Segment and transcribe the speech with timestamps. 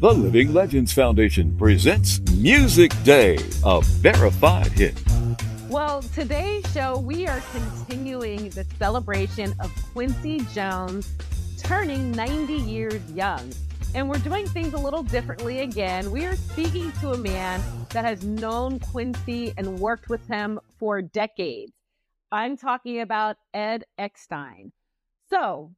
[0.00, 3.36] The Living Legends Foundation presents Music Day,
[3.66, 4.98] a verified hit.
[5.68, 11.12] Well, today's show, we are continuing the celebration of Quincy Jones
[11.58, 13.52] turning 90 years young.
[13.94, 16.10] And we're doing things a little differently again.
[16.10, 21.02] We are speaking to a man that has known Quincy and worked with him for
[21.02, 21.74] decades.
[22.32, 24.70] I'm talking about Ed Eckstine.
[25.28, 25.74] So,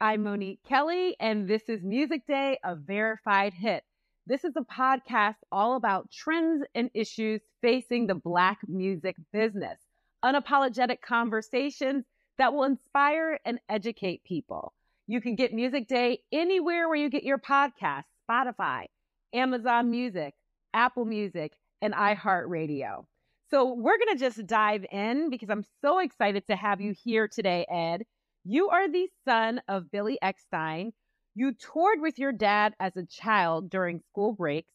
[0.00, 3.82] I'm Monique Kelly, and this is Music Day, a verified hit.
[4.26, 9.78] This is a podcast all about trends and issues facing the Black music business,
[10.22, 12.04] unapologetic conversations
[12.36, 14.74] that will inspire and educate people.
[15.06, 18.86] You can get Music Day anywhere where you get your podcasts Spotify,
[19.32, 20.34] Amazon Music,
[20.74, 23.06] Apple Music, and iHeartRadio.
[23.50, 27.28] So we're going to just dive in because I'm so excited to have you here
[27.28, 28.04] today, Ed.
[28.48, 30.92] You are the son of Billy Eckstine.
[31.34, 34.70] You toured with your dad as a child during school breaks,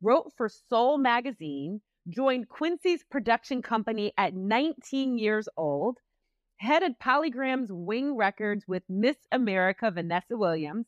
[0.00, 5.98] wrote for Soul magazine, joined Quincy's production company at 19 years old,
[6.58, 10.86] headed Polygram's Wing Records with Miss America Vanessa Williams,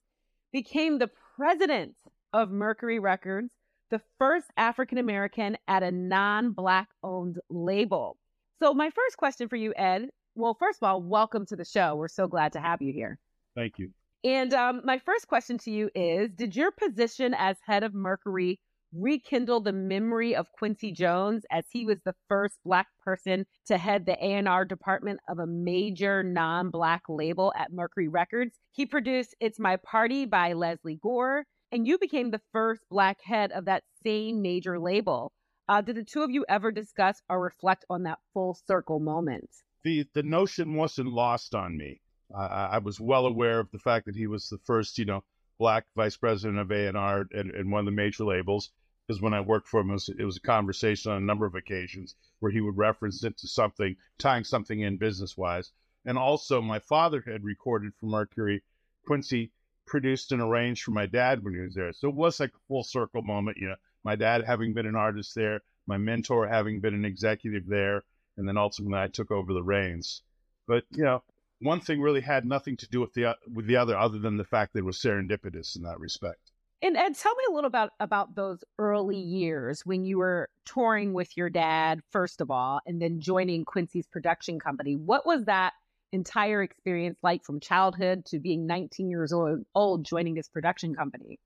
[0.53, 1.97] became the president
[2.33, 3.53] of Mercury Records,
[3.91, 8.17] the first African American at a non Black owned label.
[8.61, 11.97] So, my first question for you, Ed, well, first of all, welcome to the show.
[11.97, 13.19] We're so glad to have you here.
[13.57, 13.91] Thank you.
[14.23, 18.61] And um, my first question to you is Did your position as head of Mercury
[18.95, 24.07] rekindle the memory of Quincy Jones as he was the first Black person to head
[24.07, 28.57] the A&R department of a major non-Black label at Mercury Records?
[28.71, 33.51] He produced It's My Party by Lesley Gore, and you became the first Black head
[33.51, 35.33] of that same major label.
[35.69, 39.51] Uh, did the two of you ever discuss or reflect on that full circle moment?
[39.85, 42.01] The the notion wasn't lost on me.
[42.35, 45.25] I, I was well aware of the fact that he was the first, you know,
[45.59, 48.71] black vice president of A&R and, and one of the major labels.
[49.07, 51.47] Because when I worked for him, it was, it was a conversation on a number
[51.47, 55.73] of occasions where he would reference it to something, tying something in business wise.
[56.05, 58.63] And also, my father had recorded for Mercury.
[59.07, 59.51] Quincy
[59.87, 61.95] produced and arranged for my dad when he was there.
[61.95, 63.57] So it was like a full circle moment.
[63.57, 67.67] You know, my dad having been an artist there, my mentor having been an executive
[67.67, 68.05] there,
[68.39, 70.23] and then ultimately I took over the reins.
[70.67, 71.23] But you know,
[71.61, 74.45] one thing really had nothing to do with the with the other, other than the
[74.45, 76.53] fact that it was serendipitous in that respect.
[76.81, 81.13] And Ed, tell me a little about about those early years when you were touring
[81.13, 84.95] with your dad, first of all, and then joining Quincy's production company.
[84.95, 85.73] What was that
[86.13, 91.39] entire experience like from childhood to being 19 years old, old joining this production company?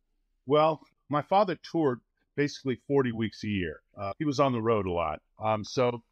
[0.46, 2.00] Well, my father toured
[2.36, 3.80] basically 40 weeks a year.
[3.98, 5.20] Uh, he was on the road a lot.
[5.42, 6.02] Um, so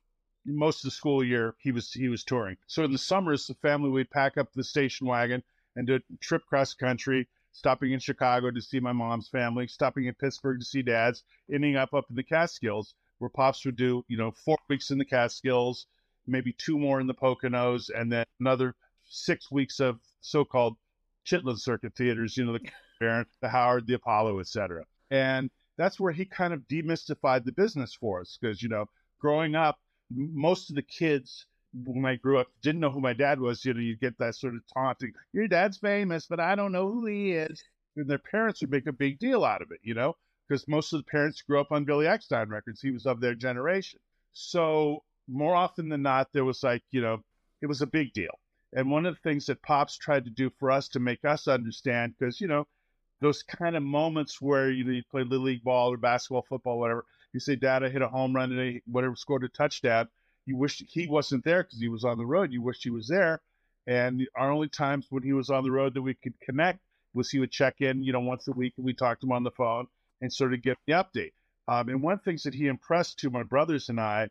[0.45, 2.57] most of the school year he was he was touring.
[2.67, 5.43] So in the summers, the family would pack up the station wagon
[5.77, 10.07] and do a trip cross country, stopping in Chicago to see my mom's family, stopping
[10.07, 14.05] in Pittsburgh to see dad's, ending up up in the Catskills, where pops would do
[14.09, 15.87] you know four weeks in the Catskills,
[16.27, 18.75] maybe two more in the Poconos, and then another
[19.05, 20.77] six weeks of so-called
[21.27, 24.85] Chitlin circuit theaters, you know the Baron, the Howard, the Apollo, etc.
[25.11, 28.87] And that's where he kind of demystified the business for us because you know
[29.19, 29.79] growing up
[30.15, 33.65] most of the kids when I grew up didn't know who my dad was.
[33.65, 36.91] You know, you get that sort of taunting, your dad's famous, but I don't know
[36.91, 37.63] who he is.
[37.97, 40.17] And their parents would make a big deal out of it, you know,
[40.49, 42.81] because most of the parents grew up on Billy Eckstine records.
[42.81, 44.01] He was of their generation.
[44.33, 47.23] So more often than not, there was like, you know,
[47.63, 48.39] it was a big deal.
[48.73, 51.49] And one of the things that Pops tried to do for us to make us
[51.49, 52.67] understand, because, you know,
[53.21, 56.79] those kind of moments where you, know, you play little league ball or basketball, football,
[56.79, 60.09] whatever, you say, Dad, I hit a home run and whatever scored a touchdown.
[60.47, 62.53] You wish he wasn't there because he was on the road.
[62.53, 63.41] You wish he was there.
[63.87, 66.81] And our only times when he was on the road that we could connect
[67.15, 69.33] was he would check in, you know, once a week and we talked to him
[69.33, 69.87] on the phone
[70.21, 71.33] and sort of get the update.
[71.69, 74.29] Um, and one the things that he impressed to my brothers and I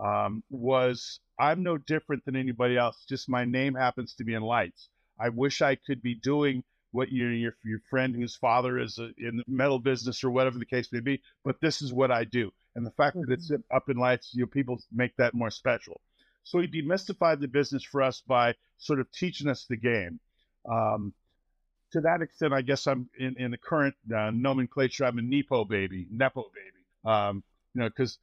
[0.00, 3.04] um, was I'm no different than anybody else.
[3.08, 4.88] Just my name happens to be in lights.
[5.18, 9.10] I wish I could be doing what your your your friend whose father is a,
[9.18, 11.20] in the metal business or whatever the case may be.
[11.44, 13.76] But this is what I do, and the fact that it's mm-hmm.
[13.76, 16.00] up in lights, you know, people make that more special.
[16.44, 20.18] So he demystified the business for us by sort of teaching us the game.
[20.70, 21.12] Um,
[21.92, 25.04] to that extent, I guess I'm in, in the current uh, nomenclature.
[25.04, 26.84] I'm a nepo baby, nepo baby.
[27.04, 27.42] Um,
[27.74, 28.18] you know, because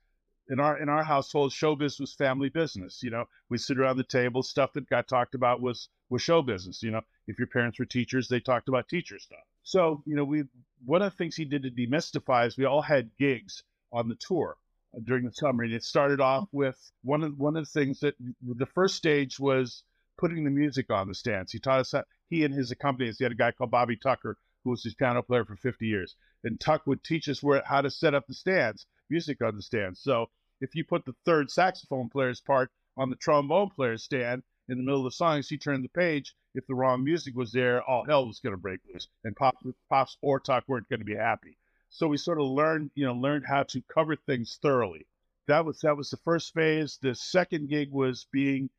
[0.50, 3.02] in our in our household, showbiz was family business.
[3.02, 4.44] You know, we sit around the table.
[4.44, 6.84] Stuff that got talked about was was show business.
[6.84, 9.40] You know, if your parents were teachers, they talked about teacher stuff.
[9.64, 10.44] So you know, we
[10.86, 14.16] one of the things he did to demystify is we all had gigs on the
[14.16, 14.58] tour
[14.96, 18.00] uh, during the summer, and it started off with one of one of the things
[18.02, 19.84] that the first stage was
[20.18, 21.52] putting the music on the stands.
[21.52, 23.20] He taught us that he and his accompanist.
[23.20, 26.16] He had a guy called Bobby Tucker who was his piano player for 50 years,
[26.44, 29.62] and Tuck would teach us where how to set up the stands, music on the
[29.62, 30.02] stands.
[30.02, 34.78] So if you put the third saxophone player's part on the trombone player's stand in
[34.78, 37.84] the middle of the song, he turned the page, if the wrong music was there,
[37.84, 41.06] all hell was going to break loose, and Pops, Pops or Tuck weren't going to
[41.06, 41.58] be happy.
[41.90, 45.06] So we sort of learned, you know, learned how to cover things thoroughly.
[45.48, 46.98] That was that was the first phase.
[47.02, 48.70] The second gig was being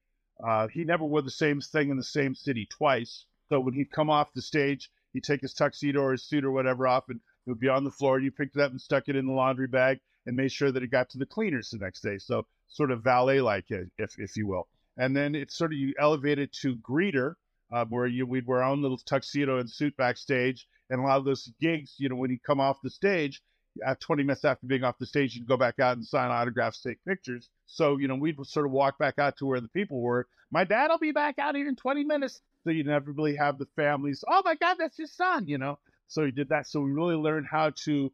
[0.42, 3.24] uh, he never wore the same thing in the same city twice.
[3.48, 6.50] So when he'd come off the stage, he'd take his tuxedo or his suit or
[6.50, 8.18] whatever off, and it would be on the floor.
[8.18, 10.82] You picked it up and stuck it in the laundry bag and made sure that
[10.82, 12.18] it got to the cleaners the next day.
[12.18, 14.68] So sort of valet like, if if you will.
[14.96, 17.34] And then it's sort of you elevated to greeter,
[17.72, 20.66] uh, where you we'd wear our own little tuxedo and suit backstage.
[20.88, 23.42] And a lot of those gigs, you know, when you come off the stage,
[23.84, 26.80] at 20 minutes after being off the stage, you'd go back out and sign autographs,
[26.80, 27.48] take pictures.
[27.66, 30.26] So, you know, we'd sort of walk back out to where the people were.
[30.50, 32.40] My dad will be back out here in 20 minutes.
[32.64, 35.78] So you inevitably have the families, oh my God, that's your son, you know?
[36.08, 36.66] So he did that.
[36.66, 38.12] So we really learned how to,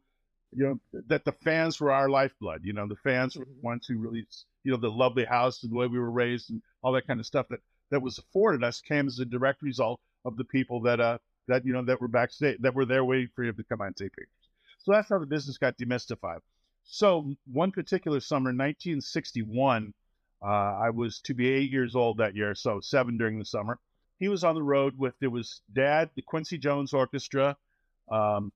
[0.51, 2.61] you know, that the fans were our lifeblood.
[2.63, 3.67] You know, the fans were the mm-hmm.
[3.67, 4.27] ones who really,
[4.63, 7.19] you know, the lovely house and the way we were raised and all that kind
[7.19, 7.59] of stuff that,
[7.91, 11.17] that was afforded us came as a direct result of the people that, uh,
[11.47, 13.87] that, you know, that were backstage, that were there waiting for you to come out
[13.87, 14.49] and take pictures.
[14.79, 16.39] So that's how the business got demystified.
[16.85, 19.93] So one particular summer, 1961,
[20.41, 23.79] uh, I was to be eight years old that year, so seven during the summer.
[24.19, 27.57] He was on the road with there was Dad, the Quincy Jones Orchestra,
[28.11, 28.51] um,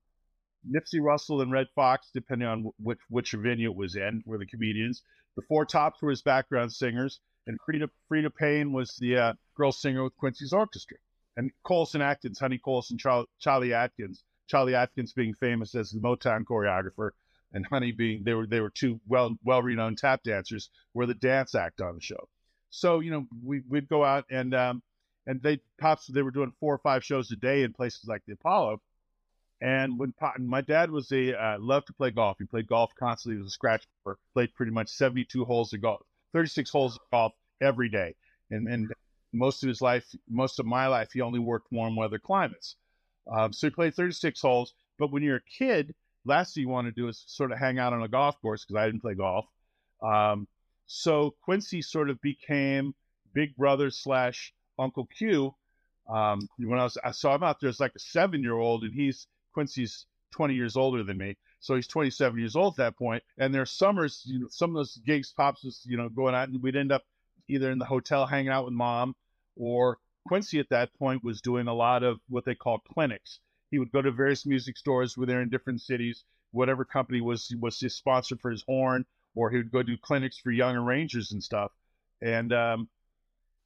[0.66, 4.46] Nipsey Russell and Redd Foxx, depending on which which venue it was in, were the
[4.46, 5.02] comedians.
[5.36, 9.72] The Four Tops were his background singers, and Freda Freda Payne was the uh, girl
[9.72, 10.98] singer with Quincy's orchestra.
[11.36, 17.10] And Colson Atkins, Honey Colson, Charlie Atkins Charlie Atkins being famous as the Motown choreographer,
[17.52, 21.14] and Honey being they were they were two well well renowned tap dancers were the
[21.14, 22.28] dance act on the show.
[22.70, 24.82] So you know we we'd go out and um,
[25.26, 28.22] and they pops they were doing four or five shows a day in places like
[28.26, 28.80] the Apollo.
[29.60, 33.36] And when my dad was a uh, loved to play golf, he played golf constantly.
[33.36, 34.16] He was a scratch player.
[34.34, 36.02] Played pretty much seventy two holes of golf,
[36.32, 38.14] thirty six holes of golf every day,
[38.50, 38.88] and and
[39.32, 42.76] most of his life, most of my life, he only worked warm weather climates.
[43.30, 44.74] Um, so he played 36 holes.
[44.98, 45.94] But when you're a kid,
[46.24, 48.64] last thing you want to do is sort of hang out on a golf course
[48.64, 49.46] because I didn't play golf.
[50.02, 50.48] Um,
[50.86, 52.94] so Quincy sort of became
[53.34, 55.54] Big Brother slash Uncle Q.
[56.08, 58.82] Um, when I was, I saw him out there as like a seven year old,
[58.82, 59.26] and he's
[59.58, 61.36] Quincy's 20 years older than me.
[61.58, 63.24] So he's 27 years old at that point.
[63.38, 66.48] And there's summers, you know, some of those gigs, pops was, you know, going out,
[66.48, 67.02] and we'd end up
[67.48, 69.16] either in the hotel hanging out with mom
[69.56, 73.40] or Quincy at that point was doing a lot of what they call clinics.
[73.72, 76.22] He would go to various music stores where they're in different cities,
[76.52, 80.38] whatever company was was his sponsor for his horn, or he would go do clinics
[80.38, 81.72] for young arrangers and stuff.
[82.22, 82.88] And um,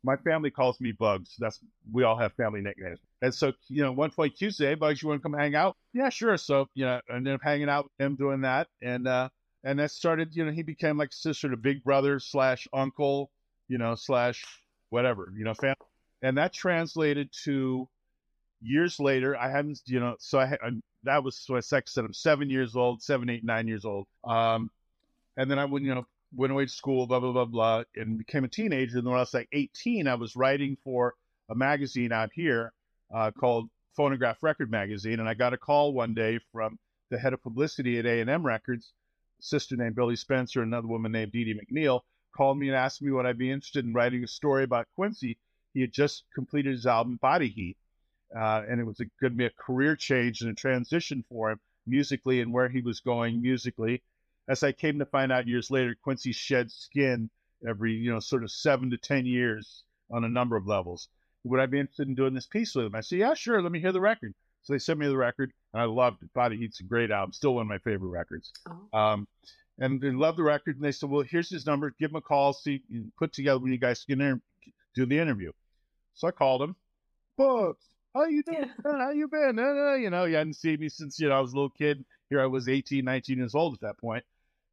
[0.04, 1.34] my family calls me Bugs.
[1.38, 1.60] That's
[1.92, 2.98] we all have family nicknames.
[3.22, 5.76] And so, you know, one point Tuesday, Bugs, you want to come hang out?
[5.92, 6.36] Yeah, sure.
[6.36, 8.68] So, you know, I ended up hanging out with him doing that.
[8.82, 9.28] And uh
[9.64, 13.30] and that started, you know, he became like sister to big brother slash uncle,
[13.68, 14.44] you know, slash
[14.90, 15.76] whatever, you know, family
[16.22, 17.88] and that translated to
[18.60, 19.36] years later.
[19.36, 20.70] I hadn't, you know, so I, I
[21.04, 24.06] that was so I said I'm seven years old, seven, eight, nine years old.
[24.24, 24.70] Um,
[25.36, 28.18] and then I went, you know, went away to school, blah blah blah blah, and
[28.18, 28.98] became a teenager.
[28.98, 31.14] And when I was like 18, I was writing for
[31.50, 32.72] a magazine out here
[33.14, 36.78] uh, called Phonograph Record Magazine, and I got a call one day from
[37.10, 38.92] the head of publicity at A&M Records,
[39.40, 42.00] sister named Billy Spencer, another woman named Dee Dee McNeil,
[42.34, 45.38] called me and asked me would I be interested in writing a story about Quincy
[45.74, 47.76] he had just completed his album Body Heat,
[48.36, 51.60] uh, and it was going to be a career change and a transition for him
[51.86, 54.02] musically and where he was going musically.
[54.48, 57.30] As I came to find out years later, Quincy shed skin
[57.66, 61.08] every you know sort of seven to ten years on a number of levels.
[61.44, 62.94] Would I be interested in doing this piece with him?
[62.94, 63.60] I said, yeah, sure.
[63.60, 64.34] Let me hear the record.
[64.62, 66.32] So they sent me the record, and I loved it.
[66.34, 68.52] Body Heat's a great album, still one of my favorite records.
[68.68, 68.98] Oh.
[68.98, 69.28] Um,
[69.78, 71.92] and they loved the record, and they said, well, here's his number.
[71.98, 72.52] Give him a call.
[72.52, 72.82] See,
[73.18, 74.40] put together when you guys can inter-
[74.94, 75.50] do the interview.
[76.14, 76.76] So I called him.
[77.36, 77.84] Bugs,
[78.14, 78.70] how you doing?
[78.84, 78.98] Yeah.
[78.98, 79.58] How you been?
[79.58, 82.04] Uh, you know, you hadn't seen me since, you know, I was a little kid.
[82.28, 84.24] Here I was 18, 19 years old at that point.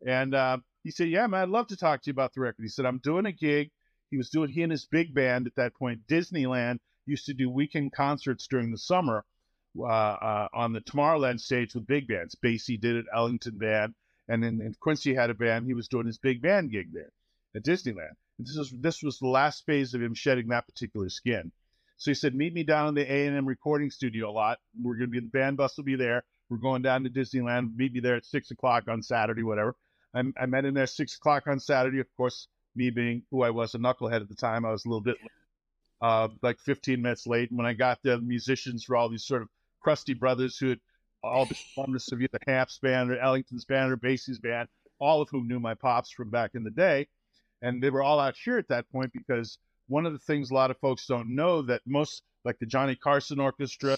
[0.06, 2.64] And uh, he said, yeah, man, I'd love to talk to you about the record.
[2.64, 3.72] He said, I'm doing a gig.
[4.12, 7.50] He was doing, he and his big band at that point, Disneyland, used to do
[7.50, 9.26] weekend concerts during the summer
[9.78, 12.36] uh, uh, on the Tomorrowland stage with big bands.
[12.44, 13.94] Basie did it, Ellington Band,
[14.28, 15.66] and then and Quincy had a band.
[15.66, 17.12] He was doing his big band gig there
[17.56, 18.16] at Disneyland.
[18.38, 21.52] And this was this was the last phase of him shedding that particular skin.
[21.98, 24.60] So he said, "Meet me down in the A and M recording studio a lot.
[24.82, 26.24] We're going to be the band bus will be there.
[26.50, 27.76] We're going down to Disneyland.
[27.76, 29.76] Meet me there at six o'clock on Saturday, whatever."
[30.14, 32.00] I, I met him there six o'clock on Saturday.
[32.00, 34.90] Of course, me being who I was, a knucklehead at the time, I was a
[34.90, 35.18] little bit
[36.02, 37.50] uh, like 15 minutes late.
[37.50, 39.50] And when I got there, the musicians were all these sort of
[39.82, 40.80] crusty brothers who had
[41.24, 45.30] all the alumnus of either Hamp's band or Ellington's band or Basie's band, all of
[45.30, 47.08] whom knew my pops from back in the day.
[47.62, 50.54] And they were all out here at that point because one of the things a
[50.54, 53.98] lot of folks don't know that most, like the Johnny Carson Orchestra,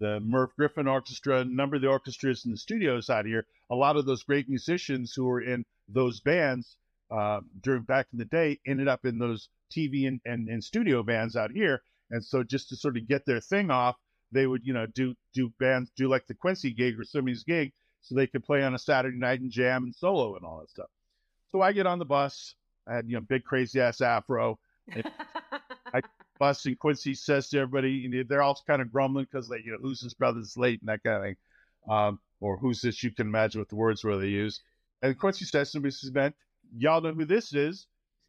[0.00, 3.74] the Merv Griffin Orchestra, a number of the orchestras in the studios out here, a
[3.74, 6.76] lot of those great musicians who were in those bands
[7.10, 11.02] uh, during back in the day ended up in those TV and, and, and studio
[11.02, 11.82] bands out here.
[12.10, 13.96] And so just to sort of get their thing off,
[14.32, 17.72] they would, you know, do do bands, do like the Quincy gig or somebody's gig
[18.00, 20.70] so they could play on a Saturday night and jam and solo and all that
[20.70, 20.88] stuff.
[21.50, 22.54] So I get on the bus.
[22.88, 24.58] I had, you know, big crazy ass afro.
[25.92, 26.00] I
[26.40, 29.78] bus and Quincy says to everybody, they're all kind of grumbling because they, you know,
[29.80, 31.36] who's this brother's late and that kind of thing.
[31.88, 33.04] Um, or who's this?
[33.04, 34.60] You can imagine what the words were they use.
[35.02, 36.34] And Quincy says to me, says, man,
[36.76, 37.86] y'all know who this is?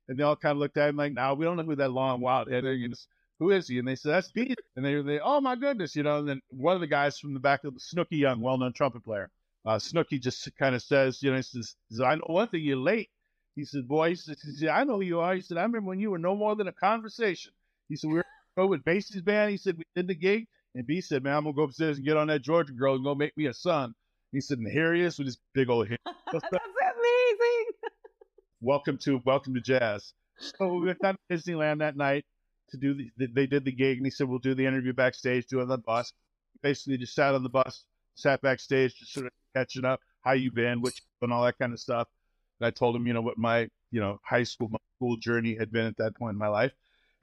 [0.08, 1.91] And they all kind of looked at him like, no, we don't know who that
[1.91, 3.08] long wild is.
[3.39, 3.80] Who is he?
[3.80, 4.60] And they said, that's Beat.
[4.75, 6.20] And they, were like, oh my goodness, you know.
[6.20, 9.03] And then one of the guys from the back of the Snooky Young, well-known trumpet
[9.03, 9.30] player,
[9.65, 12.77] uh, Snooky just kind of says, you know, he says, I know one thing, you're
[12.77, 13.10] late.
[13.56, 15.36] He said, boy, he he said, I know who you are.
[15.36, 17.51] He said, I remember when you were no more than a conversation.
[17.92, 19.52] He said, we were go with Basie's band.
[19.52, 20.48] He said, we did the gig.
[20.76, 22.96] And B said, man, I'm going to go upstairs and get on that Georgia girl
[22.96, 23.94] and go make me a son.
[24.32, 26.00] He said, and here he is with his big old head.
[26.32, 27.66] That's amazing.
[28.62, 30.14] welcome to welcome to jazz.
[30.38, 32.24] So we went down to Disneyland that night
[32.70, 33.28] to do the.
[33.28, 35.68] They did the gig, and he said we'll do the interview backstage, do it on
[35.68, 36.14] the bus.
[36.64, 37.84] Basically, just sat on the bus,
[38.16, 41.74] sat backstage, just sort of catching up, how you been, what and all that kind
[41.74, 42.08] of stuff.
[42.62, 45.58] And I told him, you know, what my you know high school my school journey
[45.60, 46.72] had been at that point in my life.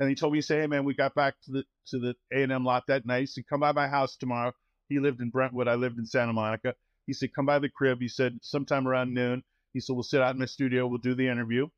[0.00, 2.42] And he told me, say, hey man, we got back to the to the A
[2.42, 3.20] and M lot that night.
[3.20, 4.52] He said, come by my house tomorrow.
[4.88, 5.68] He lived in Brentwood.
[5.68, 6.74] I lived in Santa Monica.
[7.06, 7.98] He said, come by the crib.
[8.00, 9.42] He said, sometime around noon.
[9.72, 10.86] He said, we'll sit out in my studio.
[10.86, 11.68] We'll do the interview.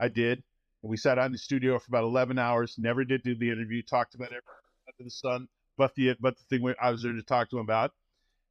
[0.00, 0.42] I did.
[0.82, 2.76] And we sat out in the studio for about 11 hours.
[2.78, 3.82] Never did do the interview.
[3.82, 4.42] Talked about everything
[4.86, 7.64] under the sun, but the but the thing I was there to talk to him
[7.64, 7.92] about.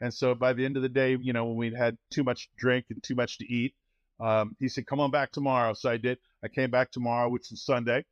[0.02, 2.50] And so by the end of the day, you know, when we'd had too much
[2.58, 3.74] drink and too much to eat,
[4.20, 6.20] um, he said, "Come on back tomorrow." So I did.
[6.44, 8.06] I came back tomorrow, which is Sunday.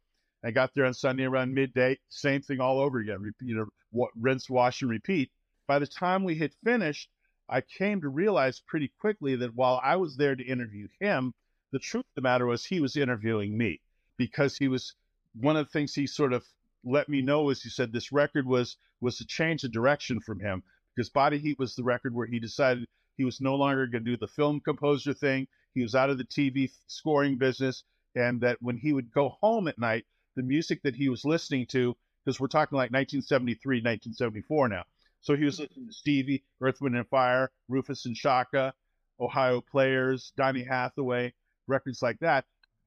[0.46, 1.98] I got there on Sunday around midday.
[2.10, 3.34] Same thing all over again.
[3.42, 5.32] You know, rinse, wash, and repeat.
[5.68, 7.10] By the time we had finished,
[7.50, 11.34] I came to realize pretty quickly that while I was there to interview him,
[11.72, 13.82] the truth of the matter was he was interviewing me
[14.18, 14.94] because he was
[15.34, 16.46] one of the things he sort of
[16.84, 20.40] let me know was he said this record was was a change of direction from
[20.40, 20.62] him
[20.96, 22.86] because Body Heat was the record where he decided
[23.18, 25.48] he was no longer going to do the film composer thing.
[25.74, 27.84] He was out of the TV scoring business,
[28.16, 31.66] and that when he would go home at night, the music that he was listening
[31.68, 34.84] to, because we're talking like 1973, 1974 now.
[35.22, 38.74] So he was listening to Stevie, Earth, Wind and Fire, Rufus and Chaka,
[39.20, 41.34] Ohio Players, Donny Hathaway,
[41.68, 42.46] records like that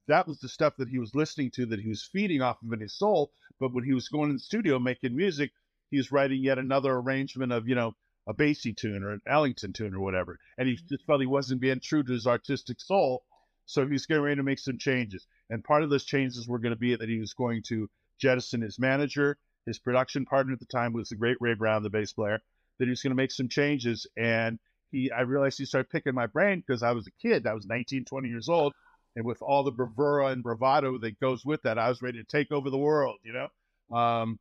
[0.08, 2.72] that was the stuff that he was listening to that he was feeding off of
[2.72, 3.30] in his soul.
[3.60, 5.52] But when he was going in the studio making music,
[5.90, 7.94] he was writing yet another arrangement of, you know,
[8.26, 10.38] a Basie tune or an Ellington tune or whatever.
[10.56, 10.86] And he mm-hmm.
[10.88, 13.22] just felt he wasn't being true to his artistic soul.
[13.68, 15.26] So he was getting ready to make some changes.
[15.50, 18.62] And part of those changes were going to be that he was going to jettison
[18.62, 22.12] his manager, his production partner at the time was the great Ray Brown, the bass
[22.12, 22.40] player,
[22.78, 24.06] that he was going to make some changes.
[24.16, 24.58] And
[24.90, 27.46] he, I realized he started picking my brain because I was a kid.
[27.46, 28.74] I was 19, 20 years old
[29.18, 32.24] and with all the bravura and bravado that goes with that, I was ready to
[32.24, 33.96] take over the world, you know.
[33.96, 34.38] Um,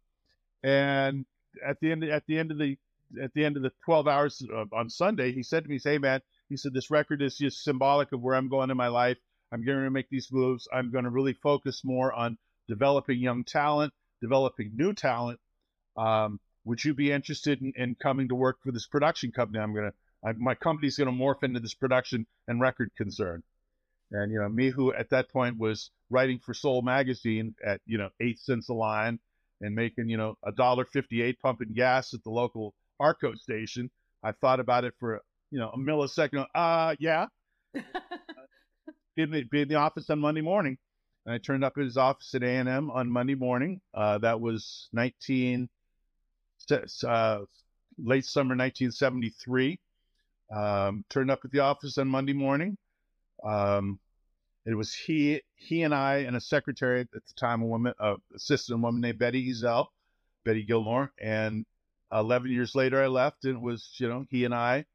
[0.63, 1.25] and
[1.65, 2.77] at the end, at the end of the,
[3.19, 6.21] at the end of the 12 hours on Sunday, he said to me, "Hey, man,"
[6.49, 9.17] he said, "this record is just symbolic of where I'm going in my life.
[9.51, 10.67] I'm going to make these moves.
[10.73, 12.37] I'm going to really focus more on
[12.67, 15.39] developing young talent, developing new talent.
[15.95, 19.59] Um, would you be interested in, in, coming to work for this production company?
[19.59, 23.43] I'm going to, my company's going to morph into this production and record concern."
[24.11, 27.97] And, you know, me who at that point was writing for Soul Magazine at, you
[27.97, 29.19] know, eight cents a line
[29.59, 33.89] and making, you know, a dollar fifty eight pumping gas at the local Arco station.
[34.23, 36.45] I thought about it for, you know, a millisecond.
[36.53, 37.27] Uh, yeah.
[37.73, 37.81] be,
[39.23, 40.77] in the, be in the office on Monday morning.
[41.25, 43.81] And I turned up at his office at A&M on Monday morning.
[43.93, 45.69] Uh, that was 19,
[46.71, 47.39] uh,
[47.97, 49.79] late summer 1973.
[50.55, 52.77] Um, turned up at the office on Monday morning.
[53.43, 53.99] Um,
[54.65, 58.15] it was he, he and I, and a secretary at the time, a woman, a
[58.35, 59.87] assistant woman named Betty Ezel,
[60.45, 61.65] Betty Gilmore, and
[62.11, 64.85] 11 years later, I left, and it was, you know, he and I,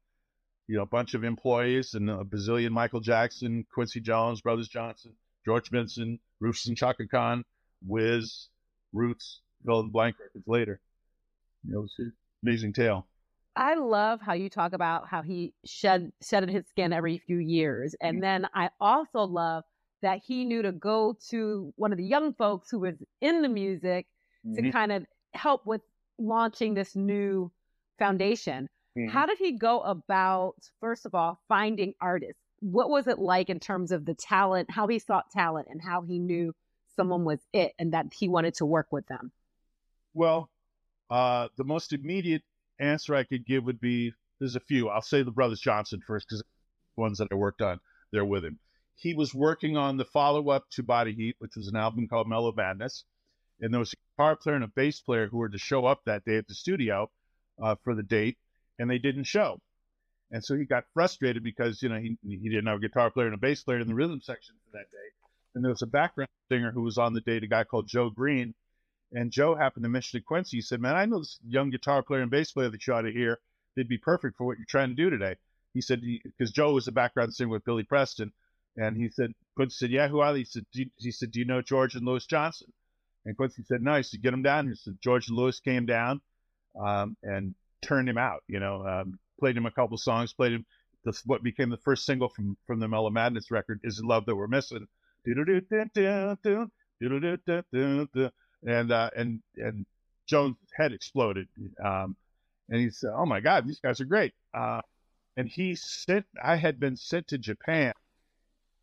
[0.67, 5.13] you know, a bunch of employees and a bazillion Michael Jackson, Quincy Jones, Brothers Johnson,
[5.45, 7.43] George Benson, Rufus and Chaka Khan,
[7.85, 8.49] Wiz,
[8.93, 10.79] Roots, the blank records later.
[11.65, 13.07] You know, it's an amazing tale.
[13.55, 17.95] I love how you talk about how he shed shedded his skin every few years.
[18.01, 18.23] And Mm-hmm.
[18.23, 19.63] then I also love
[20.01, 23.49] that he knew to go to one of the young folks who was in the
[23.49, 24.07] music
[24.55, 24.71] to Mhm.
[24.71, 25.81] kind of help with
[26.17, 27.51] launching this new
[27.99, 28.69] foundation.
[28.97, 29.09] Mhm.
[29.09, 32.41] How did he go about, first of all, finding artists?
[32.59, 36.01] What was it like in terms of the talent, how he sought talent, and how
[36.01, 36.53] he knew
[36.95, 39.31] someone was it and that he wanted to work with them?
[40.13, 40.49] Well,
[41.09, 42.43] uh, the most immediate
[42.79, 44.89] answer I could give would be there's a few.
[44.89, 46.43] I'll say the Brothers Johnson first because
[46.95, 47.79] ones that I worked on
[48.11, 48.59] there with him.
[48.95, 52.27] He was working on the follow up to Body Heat, which was an album called
[52.27, 53.05] Mellow Madness.
[53.59, 56.01] And there was a guitar player and a bass player who were to show up
[56.05, 57.09] that day at the studio
[57.61, 58.37] uh, for the date,
[58.79, 59.59] and they didn't show.
[60.31, 63.27] And so he got frustrated because, you know, he, he didn't have a guitar player
[63.27, 65.09] and a bass player in the rhythm section for that day.
[65.53, 68.09] And there was a background singer who was on the date, a guy called Joe
[68.09, 68.55] Green.
[69.11, 72.01] And Joe happened to mention to Quincy, he said, Man, I know this young guitar
[72.01, 73.39] player and bass player that you ought to hear.
[73.75, 75.35] They'd be perfect for what you're trying to do today.
[75.73, 78.31] He said, because Joe was a background singer with Billy Preston.
[78.75, 80.39] And he said, Quincy said, Yeah, who are they?
[80.39, 82.73] He said, do you, he said, Do you know George and Lewis Johnson?
[83.25, 83.97] And Quincy said, No.
[83.97, 84.75] He said, Get them down here.
[84.75, 86.21] So George and Lewis came down
[86.79, 87.53] um, and
[87.83, 90.65] turned him out, you know, um, played him a couple songs, played him
[91.03, 94.35] the, what became the first single from, from the Mellow Madness record, Is Love That
[94.35, 94.87] We're Missing.
[98.65, 99.85] And, uh, and, and
[100.27, 101.47] Jones' head exploded.
[101.83, 102.15] Um,
[102.69, 104.33] and he said, Oh my God, these guys are great.
[104.53, 104.81] Uh,
[105.35, 107.93] and he sent, I had been sent to Japan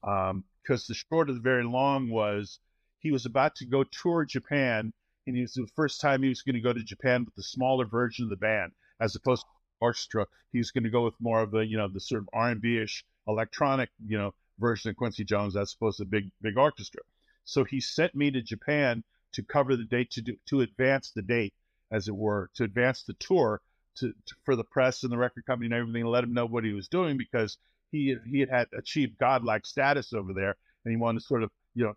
[0.07, 2.59] um, because the short of the very long was
[2.99, 4.93] he was about to go tour Japan,
[5.27, 7.43] and it was the first time he was going to go to Japan with the
[7.43, 9.49] smaller version of the band, as opposed to
[9.81, 10.27] orchestra.
[10.53, 12.61] He's going to go with more of the, you know, the sort of R and
[12.61, 17.03] B ish electronic, you know, version of Quincy Jones, as opposed to big, big orchestra.
[17.45, 21.23] So he sent me to Japan to cover the date, to do, to advance the
[21.23, 21.55] date,
[21.91, 23.61] as it were, to advance the tour,
[23.97, 26.47] to, to for the press and the record company and everything, to let him know
[26.47, 27.59] what he was doing because
[27.91, 31.51] he he had, had achieved godlike status over there, and he wanted to sort of
[31.75, 31.97] you know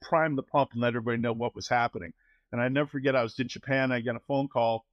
[0.00, 2.12] prime the pump and let everybody know what was happening.
[2.52, 3.92] And I never forget, I was in Japan.
[3.92, 4.84] I got a phone call.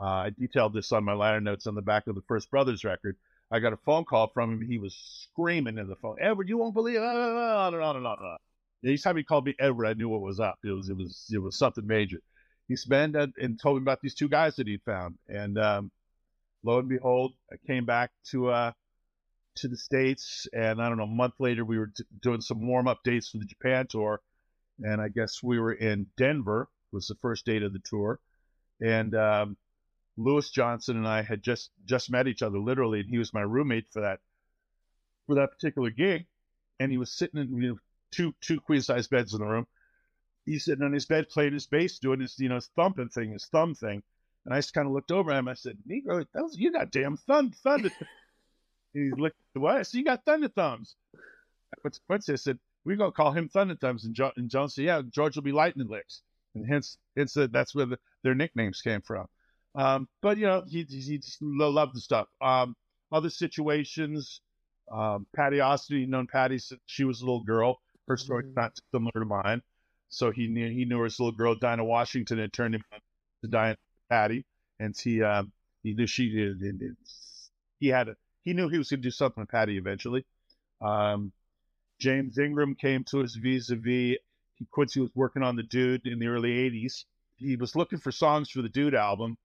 [0.00, 2.84] Uh, I detailed this on my liner notes on the back of the First Brothers
[2.84, 3.16] record.
[3.50, 4.66] I got a phone call from him.
[4.66, 4.94] He was
[5.30, 7.02] screaming in the phone, Edward, you won't believe it.
[7.02, 8.38] On and on and on and on.
[8.84, 10.58] Each time he called me Edward, I knew what was up.
[10.64, 12.18] It was it was it was something major.
[12.68, 15.16] He spent and, and told me about these two guys that he'd found.
[15.28, 15.90] And um,
[16.62, 18.72] lo and behold, I came back to uh,
[19.56, 22.66] to the states, and I don't know, a month later, we were d- doing some
[22.66, 24.20] warm up dates for the Japan tour,
[24.80, 28.18] and I guess we were in Denver was the first date of the tour,
[28.80, 29.56] and um,
[30.16, 33.40] Lewis Johnson and I had just just met each other literally, and he was my
[33.40, 34.20] roommate for that
[35.26, 36.26] for that particular gig,
[36.78, 37.78] and he was sitting in you know,
[38.10, 39.66] two two queen size beds in the room.
[40.44, 43.46] He's sitting on his bed playing his bass, doing his you know thumping thing, his
[43.46, 44.02] thumb thing,
[44.44, 45.48] and I just kind of looked over at him.
[45.48, 47.90] I said, "Negro, that was you got damn thumb thunder."
[48.92, 49.76] he looked at what?
[49.76, 50.94] I said, "You got thunder thumbs."
[51.82, 52.34] What's Quincy?
[52.34, 55.34] I said, "We're gonna call him thunder thumbs," and, jo- and John said, "Yeah, George
[55.34, 56.22] will be lightning licks,"
[56.54, 59.26] and hence hence uh, that's where the, their nicknames came from.
[59.74, 62.28] Um, but you know, he he just loved the stuff.
[62.40, 62.76] Um,
[63.12, 64.40] other situations,
[64.90, 67.80] um, Patti Austin, known Patti since she was a little girl.
[68.08, 68.56] Her story's Mhm.
[68.56, 69.62] not similar to mine.
[70.08, 72.84] So he knew he knew her as a little girl, Dinah Washington, and turned him
[73.42, 73.76] to Diana
[74.10, 74.44] Patti,
[74.78, 76.62] and he um, he knew she did.
[76.62, 76.96] it- it-
[77.80, 80.24] He had a he knew he was going to do something with Patti eventually.
[80.80, 81.32] Um,
[81.98, 84.18] James Ingram came to us vis-a-vis.
[84.56, 87.06] He, Quincy was working on the Dude in the early '80s.
[87.36, 89.36] He was looking for songs for the Dude album,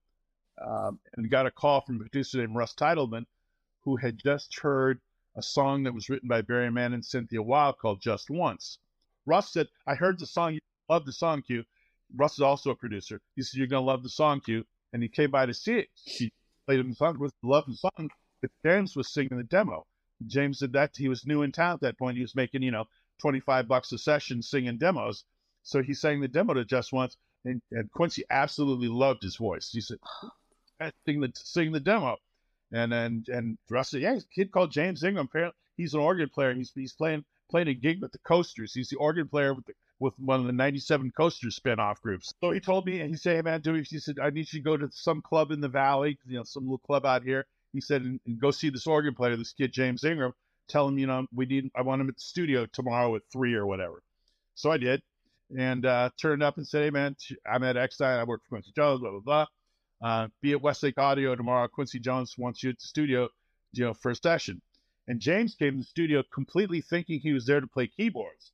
[0.60, 3.26] um, and got a call from a producer named Russ Titelman,
[3.82, 5.00] who had just heard
[5.36, 8.78] a song that was written by Barry Mann and Cynthia Weil called "Just Once."
[9.26, 10.54] Russ said, "I heard the song.
[10.54, 11.64] You love the song, Q."
[12.16, 13.20] Russ is also a producer.
[13.36, 15.88] He said, "You're gonna love the song, Q," and he came by to see it.
[15.94, 16.32] She
[16.66, 17.18] played him the song.
[17.18, 18.10] Was love the song,
[18.64, 19.86] James was singing the demo.
[20.26, 20.96] James did that.
[20.96, 22.16] He was new in town at that point.
[22.16, 22.86] He was making, you know,
[23.20, 25.24] 25 bucks a session singing demos.
[25.62, 29.70] So he sang the demo to Just Once, and, and Quincy absolutely loved his voice.
[29.70, 29.98] He said,
[31.04, 32.16] sing the, the demo.
[32.72, 35.26] And and and said, yeah, kid called James Ingram.
[35.26, 36.54] Apparently, he's an organ player.
[36.54, 38.72] He's he's playing playing a gig with the Coasters.
[38.72, 42.32] He's the organ player with the, with one of the '97 Coasters spin-off groups.
[42.40, 44.60] So he told me, and he said, "Hey man, do he said I need you
[44.60, 47.46] to go to some club in the valley, you know, some little club out here."
[47.72, 50.32] He said, and, and go see this organ player, this kid James Ingram.
[50.68, 53.54] Tell him, you know, we need I want him at the studio tomorrow at three
[53.54, 54.02] or whatever.
[54.54, 55.02] So I did,
[55.56, 58.72] and uh, turned up and said, "Hey man, I'm at X I work for Quincy
[58.76, 59.46] Jones, blah blah blah."
[60.02, 61.68] Uh, be at Westlake Audio tomorrow.
[61.68, 63.28] Quincy Jones wants you at the studio,
[63.72, 64.62] you know, for a session.
[65.08, 68.52] And James came to the studio completely thinking he was there to play keyboards.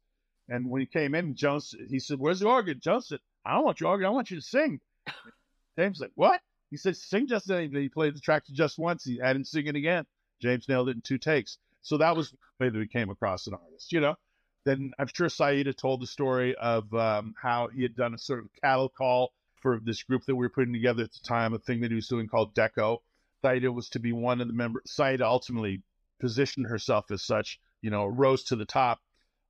[0.48, 2.80] And when he came in, Jones, he said, Where's the organ?
[2.80, 4.06] Jones said, I don't want your organ.
[4.06, 4.80] I want you to sing.
[5.78, 6.40] James said, What?
[6.70, 7.82] He said, Sing just anything.
[7.82, 9.04] He played the track just once.
[9.04, 10.04] He had him sing it again.
[10.40, 11.58] James nailed it in two takes.
[11.82, 14.16] So that was the way that we came across an artist, you know.
[14.64, 18.40] Then I'm sure Siedah told the story of um, how he had done a sort
[18.40, 19.32] of cattle call
[19.66, 21.96] for this group that we were putting together at the time, a thing that he
[21.96, 22.98] was doing called Deco.
[23.42, 24.84] Siedah was to be one of the members.
[24.86, 25.82] Siedah ultimately
[26.20, 29.00] positioned herself as such, you know, rose to the top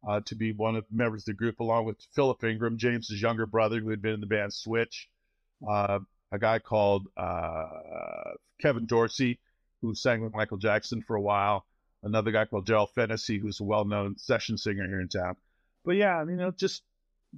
[0.09, 3.20] uh, to be one of the members of the group, along with Philip Ingram, James's
[3.20, 5.11] younger brother, who had been in the band Switch,
[5.68, 5.98] uh,
[6.33, 7.66] a guy called uh,
[8.59, 9.38] Kevin Dorsey,
[9.83, 11.66] who sang with Michael Jackson for a while,
[12.02, 15.37] another guy called Gerald Fennessy, who's a well-known session singer here in town.
[15.85, 16.85] But yeah, I mean, you know, just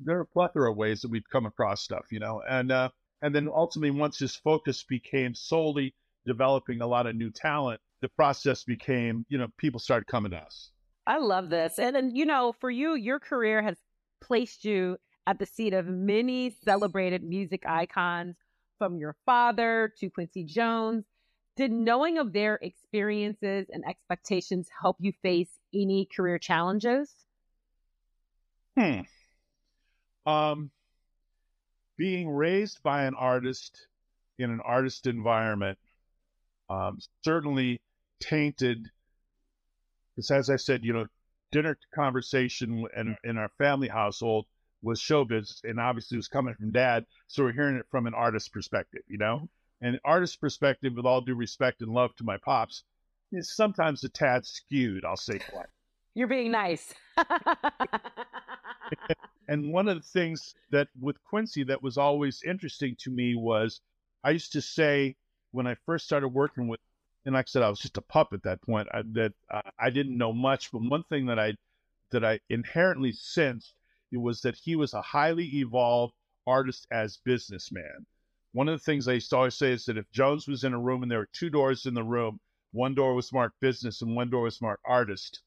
[0.05, 2.91] there are a plethora of ways that we've come across stuff, you know, and uh,
[3.23, 5.95] and then ultimately, once his focus became solely
[6.27, 10.39] developing a lot of new talent, the process became, you know, people started coming to
[10.39, 10.71] us.
[11.07, 13.77] I love this, and and you know, for you, your career has
[14.21, 18.37] placed you at the seat of many celebrated music icons,
[18.79, 21.05] from your father to Quincy Jones
[21.59, 27.13] did knowing of their experiences and expectations help you face any career challenges?
[28.79, 29.01] Hmm.
[30.29, 30.71] Um,
[31.97, 33.89] being raised by an artist
[34.39, 35.79] in an artist environment
[36.71, 37.81] um, certainly
[38.21, 38.87] tainted.
[40.15, 41.07] Because as I said, you know,
[41.51, 44.47] dinner conversation in, in our family household
[44.83, 48.15] was showbiz, and obviously it was coming from dad, so we're hearing it from an
[48.15, 49.49] artist perspective, you know
[49.81, 52.85] And artist perspective, with all due respect and love to my pops,
[53.33, 55.05] is sometimes a tad skewed.
[55.05, 55.41] I'll say.
[56.15, 56.95] You're being nice.
[59.49, 63.81] And one of the things that with Quincy that was always interesting to me was
[64.25, 65.17] I used to say
[65.53, 66.81] when I first started working with,
[67.25, 68.89] and like I said, I was just a pup at that point.
[68.93, 71.55] I, that uh, I didn't know much, but one thing that I
[72.11, 73.75] that I inherently sensed
[74.13, 76.15] it was that he was a highly evolved
[76.47, 78.07] artist as businessman
[78.53, 80.73] one of the things I used to always say is that if Jones was in
[80.73, 82.41] a room and there were two doors in the room,
[82.73, 85.43] one door was marked business and one door was marked artist,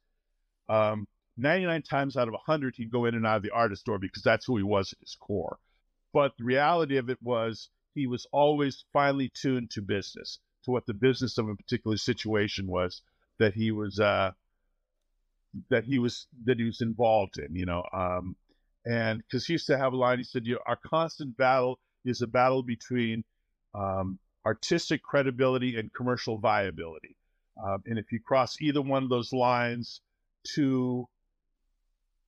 [0.70, 1.08] um,
[1.38, 4.24] 99 times out of 100, he'd go in and out of the artist store because
[4.24, 5.58] that's who he was at his core.
[6.14, 10.86] But the reality of it was he was always finely tuned to business, to what
[10.86, 13.02] the business of a particular situation was
[13.40, 14.32] that he was uh,
[15.70, 17.84] that he was that he was involved in, you know.
[17.94, 18.36] Um,
[18.86, 21.80] and because he used to have a line, he said, "You know, our constant battle
[22.04, 23.24] is a battle between
[23.74, 27.16] um, artistic credibility and commercial viability.
[27.64, 30.02] Um, and if you cross either one of those lines
[30.44, 31.08] too,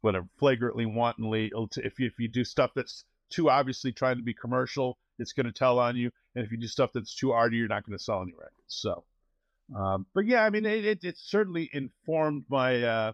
[0.04, 4.34] whatever, flagrantly, wantonly, if you, if you do stuff that's too obviously trying to be
[4.34, 6.12] commercial, it's going to tell on you.
[6.36, 8.54] And if you do stuff that's too arty, you're not going to sell any records.
[8.68, 9.04] So,
[9.76, 13.12] um, but yeah, I mean, it, it, it certainly informed my uh,